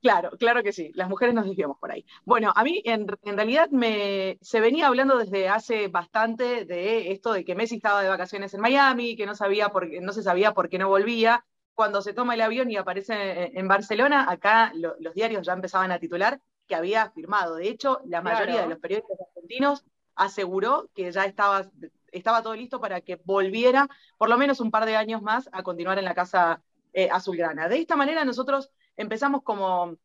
Claro, 0.02 0.32
claro 0.38 0.62
que 0.62 0.72
sí, 0.72 0.92
las 0.94 1.10
mujeres 1.10 1.34
nos 1.34 1.46
desviamos 1.46 1.78
por 1.80 1.92
ahí. 1.92 2.06
Bueno, 2.24 2.54
a 2.56 2.64
mí 2.64 2.82
en, 2.86 3.08
realidad 3.08 3.70
me, 3.72 4.38
se 4.42 4.60
venía 4.60 4.88
hablando 4.88 5.18
desde 5.18 5.50
hace 5.50 5.88
bastante 5.88 6.66
de 6.66 7.12
esto 7.12 7.34
de 7.34 7.44
que 7.44 7.56
Messi 7.56 7.78
estaba 7.78 8.04
de 8.04 8.10
vacaciones 8.10 8.54
en 8.54 8.62
Miami, 8.62 9.16
que 9.16 9.26
no, 9.26 9.34
sabía 9.34 9.70
por, 9.70 9.90
no 10.02 10.14
se 10.14 10.22
sabía 10.22 10.54
por 10.54 10.70
qué 10.70 10.78
no 10.78 10.90
volvía. 10.90 11.44
Cuando 11.74 12.02
se 12.02 12.14
toma 12.14 12.36
el 12.36 12.42
avión 12.42 12.70
y 12.70 12.78
aparece 12.78 13.58
en, 13.58 13.68
Barcelona, 13.68 14.28
acá 14.30 14.72
los 14.76 15.14
diarios 15.14 15.48
ya 15.48 15.54
empezaban 15.54 15.92
a 15.92 16.00
titular 16.00 16.40
que 16.68 16.76
había 16.76 17.10
firmado. 17.12 17.56
De 17.56 17.70
hecho, 17.70 18.02
la 18.06 18.22
mayoría 18.22 18.62
de 18.62 18.68
los 18.68 18.80
periódicos 18.80 19.18
argentinos 19.28 19.86
aseguró 20.16 20.90
que 20.94 21.12
ya 21.12 21.26
estaba 21.26 21.70
estaba 22.12 22.44
todo 22.44 22.56
listo 22.56 22.80
para 22.80 23.02
que 23.02 23.20
volviera 23.24 23.88
por 24.18 24.30
lo 24.30 24.38
menos 24.38 24.60
un 24.60 24.72
par 24.72 24.86
de 24.86 24.96
años 24.96 25.22
más 25.22 25.50
a 25.52 25.64
continuar 25.64 25.98
en 25.98 26.06
la 26.06 26.16
casa 26.16 26.62
eh, 26.94 27.10
azulgrana. 27.12 27.70
De 27.70 27.78
esta 27.80 27.96
manera 27.96 28.26
nosotros 28.26 28.72
empezamos 28.98 29.44
como 29.44 29.98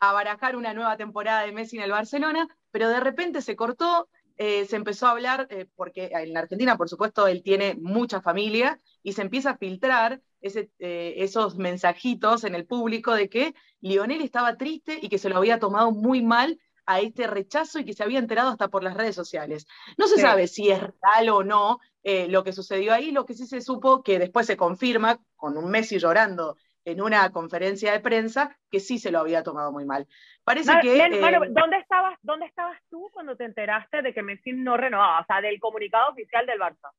a 0.00 0.12
barajar 0.12 0.56
una 0.56 0.74
nueva 0.74 0.96
temporada 0.96 1.42
de 1.42 1.52
Messi 1.52 1.76
en 1.76 1.84
el 1.84 1.90
Barcelona, 1.90 2.46
pero 2.70 2.88
de 2.88 3.00
repente 3.00 3.40
se 3.40 3.56
cortó, 3.56 4.08
eh, 4.36 4.66
se 4.66 4.76
empezó 4.76 5.06
a 5.06 5.12
hablar, 5.12 5.48
eh, 5.50 5.66
porque 5.74 6.10
en 6.12 6.34
la 6.34 6.40
Argentina, 6.40 6.76
por 6.76 6.88
supuesto, 6.88 7.26
él 7.26 7.42
tiene 7.42 7.76
mucha 7.80 8.20
familia, 8.20 8.78
y 9.02 9.14
se 9.14 9.22
empieza 9.22 9.50
a 9.50 9.56
filtrar 9.56 10.20
esos 10.40 11.56
mensajitos 11.56 12.44
en 12.44 12.54
el 12.54 12.64
público 12.64 13.12
de 13.12 13.28
que 13.28 13.54
Lionel 13.80 14.20
estaba 14.20 14.56
triste 14.56 14.96
y 15.02 15.08
que 15.08 15.18
se 15.18 15.28
lo 15.28 15.36
había 15.36 15.58
tomado 15.58 15.90
muy 15.90 16.22
mal 16.22 16.60
a 16.88 17.00
este 17.00 17.26
rechazo 17.26 17.78
y 17.78 17.84
que 17.84 17.92
se 17.92 18.02
había 18.02 18.18
enterado 18.18 18.48
hasta 18.48 18.68
por 18.68 18.82
las 18.82 18.96
redes 18.96 19.14
sociales. 19.14 19.66
No 19.98 20.06
se 20.06 20.16
sabe 20.16 20.46
si 20.46 20.70
es 20.70 20.80
real 20.80 21.28
o 21.28 21.44
no 21.44 21.80
eh, 22.02 22.28
lo 22.28 22.42
que 22.42 22.54
sucedió 22.54 22.94
ahí, 22.94 23.10
lo 23.10 23.26
que 23.26 23.34
sí 23.34 23.46
se 23.46 23.60
supo 23.60 24.02
que 24.02 24.18
después 24.18 24.46
se 24.46 24.56
confirma 24.56 25.18
con 25.36 25.58
un 25.58 25.70
Messi 25.70 25.98
llorando 25.98 26.56
en 26.86 27.02
una 27.02 27.30
conferencia 27.30 27.92
de 27.92 28.00
prensa 28.00 28.56
que 28.70 28.80
sí 28.80 28.98
se 28.98 29.10
lo 29.10 29.18
había 29.18 29.42
tomado 29.42 29.70
muy 29.70 29.84
mal. 29.84 30.08
Parece 30.44 30.72
que... 30.80 30.96
Eh, 30.96 31.20
¿dónde, 31.50 31.76
estabas, 31.76 32.18
¿Dónde 32.22 32.46
estabas 32.46 32.80
tú 32.88 33.10
cuando 33.12 33.36
te 33.36 33.44
enteraste 33.44 34.00
de 34.00 34.14
que 34.14 34.22
Messi 34.22 34.52
no 34.52 34.78
renovaba? 34.78 35.20
O 35.20 35.26
sea, 35.26 35.42
del 35.42 35.60
comunicado 35.60 36.10
oficial 36.10 36.46
del 36.46 36.58
Barça. 36.58 36.90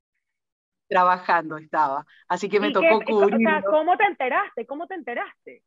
Trabajando 0.88 1.58
estaba, 1.58 2.06
así 2.28 2.48
que 2.48 2.60
me 2.60 2.72
tocó 2.72 3.02
cubrir. 3.02 3.48
O 3.48 3.50
sea, 3.50 3.63
¿cómo 3.63 3.98
te 3.98 4.04
enteraste? 4.04 4.68
¿Cómo 4.68 4.86
te 4.86 4.94
enteraste? 4.94 5.63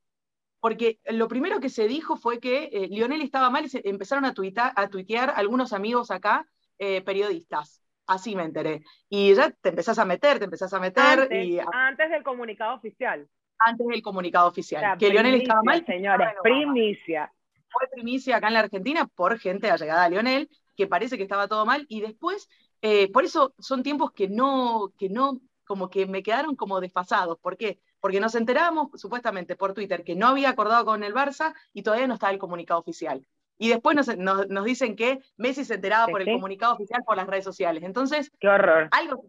Porque 0.62 1.00
lo 1.06 1.26
primero 1.26 1.58
que 1.58 1.68
se 1.68 1.88
dijo 1.88 2.16
fue 2.16 2.38
que 2.38 2.70
eh, 2.72 2.86
Lionel 2.88 3.20
estaba 3.20 3.50
mal 3.50 3.64
y 3.64 3.68
se 3.68 3.82
empezaron 3.84 4.24
a, 4.24 4.32
a 4.76 4.88
tuitear 4.88 5.32
algunos 5.34 5.72
amigos 5.72 6.12
acá, 6.12 6.46
eh, 6.78 7.02
periodistas. 7.02 7.82
Así 8.06 8.36
me 8.36 8.44
enteré. 8.44 8.84
Y 9.08 9.34
ya 9.34 9.50
te 9.50 9.70
empezás 9.70 9.98
a 9.98 10.04
meter, 10.04 10.38
te 10.38 10.44
empezás 10.44 10.72
a 10.72 10.78
meter. 10.78 11.22
Antes, 11.22 11.46
y, 11.46 11.58
antes 11.58 12.10
del 12.12 12.22
comunicado 12.22 12.76
oficial. 12.76 13.28
Antes 13.58 13.88
del 13.88 14.02
comunicado 14.02 14.46
oficial. 14.46 14.96
que 14.98 15.10
Lionel 15.10 15.34
estaba 15.34 15.64
mal. 15.64 15.84
Señores, 15.84 16.28
primicia. 16.44 17.32
Fue 17.68 17.88
primicia 17.90 18.36
acá 18.36 18.46
en 18.46 18.54
la 18.54 18.60
Argentina 18.60 19.10
por 19.16 19.40
gente 19.40 19.68
allegada 19.68 20.04
a 20.04 20.08
Lionel, 20.10 20.48
que 20.76 20.86
parece 20.86 21.16
que 21.16 21.24
estaba 21.24 21.48
todo 21.48 21.66
mal. 21.66 21.86
Y 21.88 22.02
después, 22.02 22.48
eh, 22.82 23.10
por 23.10 23.24
eso 23.24 23.52
son 23.58 23.82
tiempos 23.82 24.12
que 24.12 24.28
no, 24.28 24.92
que 24.96 25.08
no, 25.08 25.40
como 25.64 25.90
que 25.90 26.06
me 26.06 26.22
quedaron 26.22 26.54
como 26.54 26.80
desfasados. 26.80 27.36
¿Por 27.40 27.56
qué? 27.56 27.66
porque 27.66 27.80
nos 28.20 28.34
enteramos 28.34 28.88
supuestamente 29.00 29.56
por 29.56 29.74
Twitter 29.74 30.02
que 30.04 30.14
no 30.14 30.28
había 30.28 30.50
acordado 30.50 30.84
con 30.84 31.04
el 31.04 31.14
Barça 31.14 31.54
y 31.72 31.82
todavía 31.82 32.06
no 32.06 32.14
estaba 32.14 32.32
el 32.32 32.38
comunicado 32.38 32.80
oficial. 32.80 33.24
Y 33.58 33.68
después 33.68 33.96
nos, 33.96 34.64
dicen 34.64 34.96
que 34.96 35.20
Messi 35.36 35.64
se 35.64 35.74
enteraba 35.74 36.08
por 36.08 36.20
el 36.20 36.32
comunicado 36.32 36.74
oficial 36.74 37.02
por 37.04 37.16
las 37.16 37.28
redes 37.28 37.44
sociales. 37.44 37.84
Entonces, 37.84 38.32
Qué 38.40 38.48
horror. 38.48 38.88
Algo, 38.90 39.24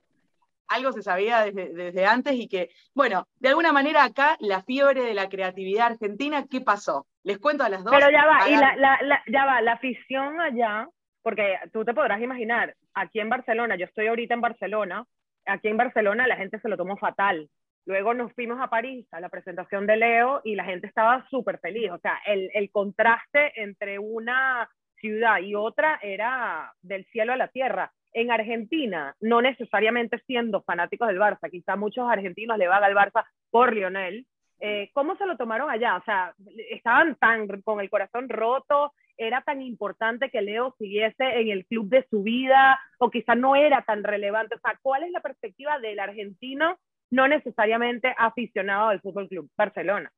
algo 0.68 0.92
se 0.92 1.04
sabía 1.04 1.46
desde, 1.46 2.06
antes 2.06 2.34
y 2.34 2.48
que, 2.48 2.70
bueno, 2.96 3.28
de 3.40 3.50
alguna 3.50 3.72
manera 3.72 4.04
acá 4.04 4.38
la 4.40 4.64
fiebre 4.64 5.04
de 5.04 5.14
la 5.14 5.30
creatividad 5.30 5.88
argentina, 5.88 6.46
¿qué 6.50 6.62
pasó? 6.62 7.06
Les 7.24 7.38
cuento 7.38 7.64
a 7.64 7.70
las 7.70 7.84
dos. 7.84 7.94
Pero 7.94 8.10
ya 8.10 8.26
va, 8.26 8.50
y 8.50 8.56
la, 8.56 9.24
ya 9.28 9.46
va, 9.46 9.62
la 9.62 9.74
afición 9.74 10.42
allá, 10.42 10.88
porque 11.22 11.58
tú 11.72 11.86
te 11.86 11.94
podrás 11.94 12.22
imaginar, 12.22 12.76
aquí 12.94 13.20
en 13.20 13.30
Barcelona, 13.30 13.76
yo 13.76 13.86
estoy 13.86 14.08
ahorita 14.08 14.34
en 14.34 14.42
Barcelona, 14.42 15.06
aquí 15.46 15.68
en 15.68 15.78
Barcelona 15.78 16.28
la 16.28 16.38
gente 16.38 16.60
se 16.60 16.70
lo 16.70 16.78
tomó 16.78 16.98
fatal. 16.98 17.50
Luego 17.86 18.14
nos 18.14 18.32
fuimos 18.34 18.60
a 18.62 18.70
París 18.70 19.06
a 19.12 19.20
la 19.20 19.30
presentación 19.30 19.86
de 19.86 19.98
Leo 19.98 20.42
y 20.44 20.56
la 20.56 20.64
gente 20.64 20.88
estaba 20.88 21.28
súper 21.30 21.60
feliz. 21.60 21.92
O 21.92 21.98
sea, 21.98 22.18
el, 22.26 22.50
el, 22.54 22.72
contraste 22.72 23.52
entre 23.62 24.00
una 24.00 24.70
ciudad 24.96 25.40
y 25.40 25.54
otra 25.54 26.00
era 26.02 26.74
del 26.82 27.06
cielo 27.08 27.34
a 27.34 27.38
la 27.38 27.50
tierra. 27.50 27.92
En 28.14 28.32
Argentina, 28.32 29.16
no 29.20 29.42
necesariamente 29.42 30.20
siendo 30.26 30.62
fanáticos 30.62 31.08
del 31.08 31.20
Barça, 31.20 31.50
quizá 31.52 31.76
muchos 31.76 32.10
argentinos 32.10 32.58
le 32.58 32.68
van 32.68 32.84
al 32.84 32.96
Barça 32.96 33.26
por 33.50 33.74
Lionel. 33.74 34.26
Eh, 34.62 34.90
¿Cómo 34.94 35.18
se 35.18 35.26
lo 35.26 35.36
tomaron 35.36 35.70
allá? 35.70 35.98
O 35.98 36.04
sea, 36.06 36.34
estaban 36.70 37.16
tan 37.16 37.62
con 37.64 37.82
el 37.82 37.90
corazón 37.90 38.30
roto, 38.30 38.94
era 39.18 39.42
tan 39.42 39.62
importante 39.62 40.30
que 40.30 40.42
Leo 40.42 40.74
siguiese 40.78 41.42
en 41.42 41.50
el 41.50 41.66
club 41.66 41.90
de 41.90 42.06
su 42.10 42.24
vida, 42.24 42.80
o 42.98 43.10
quizá 43.10 43.36
no 43.36 43.58
era 43.58 43.82
tan 43.82 44.04
relevante. 44.04 44.56
O 44.56 44.60
sea, 44.60 44.80
¿cuál 44.82 45.04
es 45.04 45.12
la 45.12 45.20
perspectiva 45.20 45.80
del 45.80 46.00
argentino 46.00 46.78
no 47.14 47.28
necesariamente 47.28 48.14
aficionado 48.18 48.90
al 48.90 49.00
Fútbol 49.00 49.30
Club 49.30 49.48
Barcelona. 49.56 50.12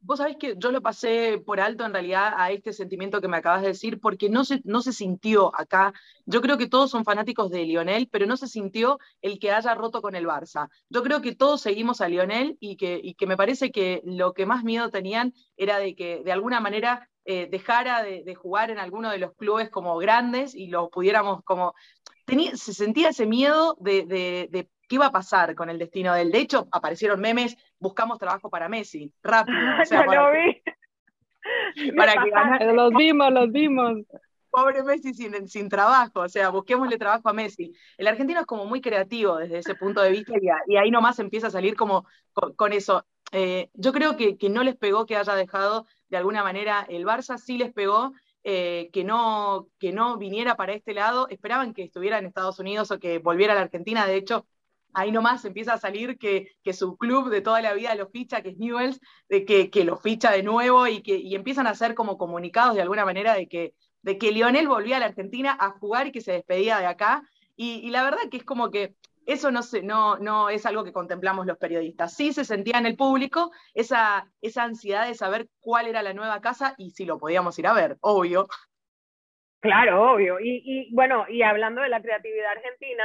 Vos 0.00 0.18
sabés 0.18 0.36
que 0.36 0.54
yo 0.58 0.70
lo 0.70 0.82
pasé 0.82 1.42
por 1.44 1.60
alto 1.60 1.84
en 1.84 1.92
realidad 1.92 2.34
a 2.36 2.52
este 2.52 2.72
sentimiento 2.74 3.20
que 3.22 3.26
me 3.26 3.38
acabas 3.38 3.62
de 3.62 3.68
decir, 3.68 4.00
porque 4.00 4.28
no 4.28 4.44
se, 4.44 4.60
no 4.64 4.80
se 4.82 4.92
sintió 4.92 5.50
acá. 5.58 5.92
Yo 6.26 6.40
creo 6.42 6.56
que 6.58 6.68
todos 6.68 6.90
son 6.90 7.04
fanáticos 7.04 7.50
de 7.50 7.64
Lionel, 7.64 8.08
pero 8.12 8.26
no 8.26 8.36
se 8.36 8.46
sintió 8.46 8.98
el 9.22 9.38
que 9.38 9.50
haya 9.50 9.74
roto 9.74 10.02
con 10.02 10.14
el 10.14 10.26
Barça. 10.26 10.68
Yo 10.90 11.02
creo 11.02 11.20
que 11.20 11.34
todos 11.34 11.62
seguimos 11.62 12.00
a 12.00 12.08
Lionel 12.08 12.58
y 12.60 12.76
que, 12.76 13.00
y 13.02 13.14
que 13.14 13.26
me 13.26 13.36
parece 13.36 13.72
que 13.72 14.02
lo 14.04 14.34
que 14.34 14.46
más 14.46 14.62
miedo 14.62 14.90
tenían 14.90 15.32
era 15.56 15.78
de 15.78 15.96
que 15.96 16.22
de 16.22 16.32
alguna 16.32 16.60
manera 16.60 17.08
eh, 17.24 17.48
dejara 17.50 18.02
de, 18.02 18.34
jugar 18.34 18.70
en 18.70 18.78
alguno 18.78 19.10
de 19.10 19.18
los 19.18 19.34
clubes 19.34 19.70
como 19.70 19.96
grandes 19.96 20.54
y 20.54 20.68
lo 20.68 20.90
pudiéramos 20.90 21.42
como... 21.44 21.74
Tenía, 22.26 22.56
se 22.56 22.74
sentía 22.74 23.08
ese 23.08 23.26
miedo 23.26 23.76
de, 23.80 24.04
de 24.04 24.68
qué 24.88 24.96
iba 24.96 25.06
a 25.06 25.12
pasar 25.12 25.54
con 25.54 25.70
el 25.70 25.78
destino 25.78 26.14
del. 26.14 26.30
De 26.30 26.38
hecho, 26.38 26.68
aparecieron 26.70 27.20
memes, 27.20 27.56
buscamos 27.78 28.18
trabajo 28.18 28.50
para 28.50 28.68
Messi, 28.68 29.12
rápido. 29.22 29.58
O 29.80 29.84
sea, 29.84 30.04
para, 30.06 30.22
lo 30.22 30.32
vi. 30.32 31.92
para 31.92 32.12
que 32.12 32.30
Los 32.74 32.90
vimos, 32.92 33.32
los 33.32 33.50
vimos. 33.50 33.98
Pobre 34.50 34.84
Messi 34.84 35.12
sin, 35.14 35.48
sin 35.48 35.68
trabajo, 35.68 36.20
o 36.20 36.28
sea, 36.28 36.50
busquémosle 36.50 36.96
trabajo 36.96 37.28
a 37.28 37.32
Messi. 37.32 37.72
El 37.98 38.06
argentino 38.06 38.40
es 38.40 38.46
como 38.46 38.66
muy 38.66 38.80
creativo 38.80 39.36
desde 39.36 39.58
ese 39.58 39.74
punto 39.74 40.00
de 40.00 40.10
vista 40.10 40.32
y, 40.40 40.76
ahí 40.76 40.90
nomás 40.92 41.18
empieza 41.18 41.48
a 41.48 41.50
salir 41.50 41.74
como 41.74 42.06
con, 42.32 42.72
eso. 42.72 43.04
Eh, 43.32 43.70
yo 43.74 43.92
creo 43.92 44.16
que, 44.16 44.38
que 44.38 44.48
no 44.48 44.62
les 44.62 44.76
pegó 44.76 45.06
que 45.06 45.16
haya 45.16 45.34
dejado 45.34 45.86
de 46.08 46.18
alguna 46.18 46.44
manera 46.44 46.86
el 46.88 47.04
Barça, 47.04 47.36
sí 47.36 47.58
les 47.58 47.72
pegó 47.72 48.12
eh, 48.46 48.90
que, 48.92 49.04
no, 49.04 49.68
que 49.78 49.90
no 49.90 50.18
viniera 50.18 50.54
para 50.54 50.74
este 50.74 50.92
lado, 50.92 51.26
esperaban 51.30 51.72
que 51.72 51.82
estuviera 51.82 52.18
en 52.18 52.26
Estados 52.26 52.58
Unidos 52.58 52.90
o 52.90 53.00
que 53.00 53.18
volviera 53.18 53.54
a 53.54 53.56
la 53.56 53.62
Argentina, 53.62 54.06
de 54.06 54.16
hecho 54.16 54.46
ahí 54.94 55.12
nomás 55.12 55.44
empieza 55.44 55.74
a 55.74 55.78
salir 55.78 56.18
que, 56.18 56.48
su 56.72 56.96
club 56.96 57.28
de 57.28 57.40
toda 57.40 57.60
la 57.60 57.74
vida 57.74 57.94
lo 57.94 58.08
ficha, 58.08 58.42
que 58.42 58.50
es 58.50 58.58
Newells, 58.58 59.00
de 59.28 59.44
que, 59.44 59.84
lo 59.84 59.96
ficha 59.96 60.30
de 60.30 60.42
nuevo 60.42 60.86
y 60.86 61.02
que 61.02 61.20
empiezan 61.34 61.66
a 61.66 61.70
hacer 61.70 61.94
como 61.94 62.16
comunicados 62.16 62.76
de 62.76 62.82
alguna 62.82 63.04
manera 63.04 63.34
de 63.34 63.48
que, 63.48 63.74
Lionel 64.02 64.68
volvía 64.68 64.96
a 64.96 65.00
la 65.00 65.06
Argentina 65.06 65.56
a 65.58 65.70
jugar 65.70 66.06
y 66.06 66.12
que 66.12 66.20
se 66.20 66.32
despedía 66.32 66.78
de 66.78 66.86
acá. 66.86 67.22
Y, 67.56 67.90
la 67.90 68.04
verdad 68.04 68.28
que 68.30 68.38
es 68.38 68.44
como 68.44 68.70
que 68.70 68.94
eso 69.26 69.50
no, 69.50 69.62
se, 69.62 69.82
no, 69.82 70.48
es 70.50 70.66
algo 70.66 70.84
que 70.84 70.92
contemplamos 70.92 71.46
los 71.46 71.58
periodistas. 71.58 72.14
Sí 72.14 72.32
se 72.32 72.44
sentía 72.44 72.78
en 72.78 72.86
el 72.86 72.96
público 72.96 73.50
esa, 73.74 74.30
ansiedad 74.56 75.06
de 75.06 75.14
saber 75.14 75.48
cuál 75.60 75.86
era 75.86 76.02
la 76.02 76.12
nueva 76.12 76.40
casa 76.40 76.74
y 76.78 76.90
si 76.90 77.04
lo 77.04 77.18
podíamos 77.18 77.58
ir 77.58 77.66
a 77.66 77.72
ver, 77.72 77.96
obvio. 78.00 78.46
Claro, 79.60 80.12
obvio. 80.12 80.36
Y 80.40 80.92
bueno, 80.92 81.24
y 81.28 81.40
hablando 81.42 81.80
de 81.80 81.88
la 81.88 82.02
creatividad 82.02 82.52
argentina, 82.52 83.04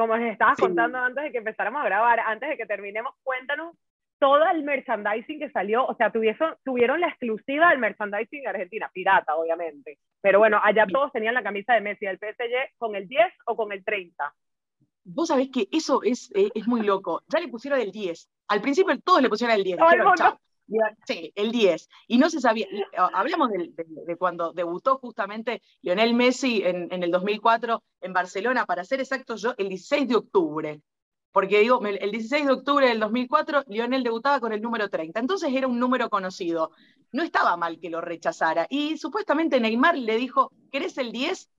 como 0.00 0.16
nos 0.16 0.30
estabas 0.30 0.58
contando 0.58 0.98
antes 0.98 1.24
de 1.24 1.32
que 1.32 1.38
empezáramos 1.38 1.80
a 1.80 1.86
grabar, 1.86 2.20
antes 2.20 2.48
de 2.48 2.56
que 2.56 2.66
terminemos, 2.66 3.14
cuéntanos 3.22 3.74
todo 4.18 4.44
el 4.50 4.62
merchandising 4.62 5.38
que 5.38 5.50
salió, 5.50 5.86
o 5.86 5.94
sea, 5.94 6.10
tuvieron, 6.10 6.54
tuvieron 6.64 7.00
la 7.00 7.08
exclusiva 7.08 7.70
del 7.70 7.78
merchandising 7.78 8.42
de 8.42 8.48
Argentina, 8.48 8.90
pirata, 8.92 9.36
obviamente. 9.36 9.98
Pero 10.20 10.38
bueno, 10.38 10.60
allá 10.62 10.86
todos 10.86 11.12
tenían 11.12 11.34
la 11.34 11.42
camisa 11.42 11.74
de 11.74 11.80
Messi, 11.80 12.06
del 12.06 12.18
PSG, 12.18 12.76
con 12.78 12.94
el 12.94 13.08
10 13.08 13.26
o 13.46 13.56
con 13.56 13.72
el 13.72 13.84
30. 13.84 14.34
Vos 15.04 15.28
sabés 15.28 15.50
que 15.52 15.68
eso 15.70 16.02
es, 16.02 16.30
eh, 16.34 16.50
es 16.54 16.66
muy 16.66 16.82
loco. 16.82 17.22
Ya 17.28 17.40
le 17.40 17.48
pusieron 17.48 17.80
el 17.80 17.92
10. 17.92 18.28
Al 18.48 18.60
principio 18.60 18.98
todos 19.00 19.22
le 19.22 19.28
pusieron 19.28 19.56
el 19.56 19.64
10. 19.64 19.78
Sí, 21.06 21.32
el 21.34 21.52
10. 21.52 21.88
Y 22.08 22.18
no 22.18 22.28
se 22.28 22.40
sabía. 22.40 22.66
Hablamos 23.12 23.50
de, 23.50 24.16
cuando 24.16 24.52
debutó 24.52 24.98
justamente 24.98 25.62
Lionel 25.82 26.14
Messi 26.14 26.62
en, 26.64 26.92
en, 26.92 27.02
el 27.02 27.10
2004 27.10 27.82
en 28.00 28.12
Barcelona, 28.12 28.66
para 28.66 28.84
ser 28.84 29.00
exacto, 29.00 29.36
yo 29.36 29.54
el 29.58 29.68
16 29.68 30.08
de 30.08 30.16
octubre. 30.16 30.82
Porque 31.30 31.60
digo, 31.60 31.84
el 31.84 32.10
16 32.10 32.46
de 32.46 32.52
octubre 32.52 32.88
del 32.88 32.98
2004, 32.98 33.64
Lionel 33.68 34.02
debutaba 34.02 34.40
con 34.40 34.52
el 34.52 34.62
número 34.62 34.88
30. 34.88 35.20
Entonces 35.20 35.52
era 35.52 35.68
un 35.68 35.78
número 35.78 36.08
conocido. 36.08 36.70
No 37.12 37.22
estaba 37.22 37.56
mal 37.56 37.78
que 37.78 37.90
lo 37.90 38.00
rechazara. 38.00 38.66
Y 38.70 38.96
supuestamente 38.96 39.60
Neymar 39.60 39.98
le 39.98 40.16
dijo: 40.16 40.50
¿Querés 40.72 40.96
el 40.98 41.12
10? 41.12 41.50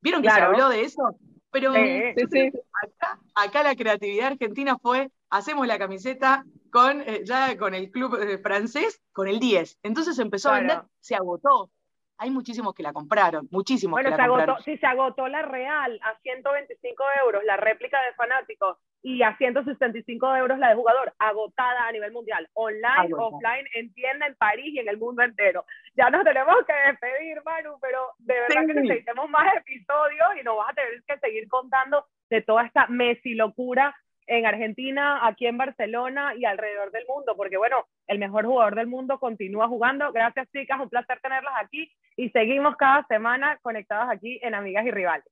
¿Vieron 0.00 0.22
que 0.22 0.30
se 0.30 0.40
habló 0.40 0.68
de 0.68 0.82
eso? 0.82 1.16
Pero 1.52 1.70
Acá, 1.70 3.20
acá 3.36 3.62
la 3.62 3.76
creatividad 3.76 4.32
argentina 4.32 4.76
fue: 4.76 5.10
hacemos 5.30 5.68
la 5.68 5.78
camiseta 5.78 6.44
con, 6.72 7.02
eh, 7.02 7.20
ya 7.24 7.56
con 7.58 7.74
el 7.74 7.90
club 7.90 8.18
eh, 8.18 8.38
francés, 8.38 9.04
con 9.12 9.28
el 9.28 9.38
10. 9.38 9.80
Entonces 9.82 10.18
empezó 10.18 10.50
a 10.50 10.58
vender, 10.58 10.80
se 11.00 11.14
agotó. 11.14 11.70
Hay 12.16 12.30
muchísimos 12.30 12.74
que 12.74 12.82
la 12.82 12.94
compraron, 12.94 13.46
muchísimos 13.50 13.98
que 13.98 14.08
la 14.08 14.16
se 14.16 14.22
compraron. 14.22 14.50
Agotó, 14.50 14.62
sí, 14.62 14.78
se 14.78 14.86
agotó 14.86 15.28
la 15.28 15.42
Real 15.42 16.00
a 16.02 16.18
125 16.22 17.04
euros, 17.24 17.44
la 17.44 17.58
réplica 17.58 18.00
de 18.02 18.14
fanáticos, 18.14 18.78
y 19.02 19.22
a 19.22 19.36
165 19.36 20.36
euros 20.36 20.58
la 20.58 20.70
de 20.70 20.76
jugador, 20.76 21.12
agotada 21.18 21.88
a 21.88 21.92
nivel 21.92 22.12
mundial, 22.12 22.48
online, 22.54 23.12
offline, 23.18 23.66
en 23.74 23.92
tienda 23.92 24.26
en 24.26 24.34
París 24.36 24.72
y 24.72 24.78
en 24.78 24.88
el 24.88 24.96
mundo 24.96 25.22
entero. 25.22 25.66
Ya 25.94 26.08
nos 26.08 26.24
tenemos 26.24 26.56
que 26.66 26.72
despedir, 26.90 27.42
Manu, 27.44 27.76
pero 27.82 27.98
de 28.18 28.34
verdad 28.34 28.66
que 28.66 28.80
necesitamos 28.80 29.28
más 29.28 29.56
episodios 29.56 30.28
y 30.40 30.44
nos 30.44 30.56
vas 30.56 30.70
a 30.70 30.74
tener 30.74 31.02
que 31.06 31.18
seguir 31.18 31.48
contando 31.48 32.06
de 32.30 32.40
toda 32.40 32.64
esta 32.64 32.86
Messi 32.86 33.34
locura 33.34 33.94
en 34.26 34.46
Argentina, 34.46 35.26
aquí 35.26 35.46
en 35.46 35.58
Barcelona 35.58 36.34
y 36.36 36.44
alrededor 36.44 36.90
del 36.92 37.04
mundo, 37.06 37.34
porque 37.36 37.56
bueno, 37.56 37.86
el 38.06 38.18
mejor 38.18 38.46
jugador 38.46 38.74
del 38.74 38.86
mundo 38.86 39.18
continúa 39.18 39.68
jugando. 39.68 40.12
Gracias 40.12 40.48
chicas, 40.52 40.80
un 40.80 40.88
placer 40.88 41.18
tenerlas 41.20 41.54
aquí 41.62 41.90
y 42.16 42.30
seguimos 42.30 42.76
cada 42.76 43.04
semana 43.06 43.58
conectadas 43.62 44.08
aquí 44.10 44.38
en 44.42 44.54
Amigas 44.54 44.86
y 44.86 44.90
Rivales. 44.90 45.26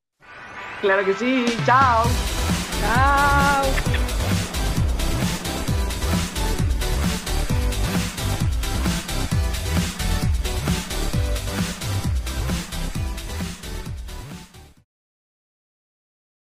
Claro 0.81 1.05
que 1.05 1.13
sí, 1.13 1.45
chao. 1.65 2.03
Chao. 2.79 4.10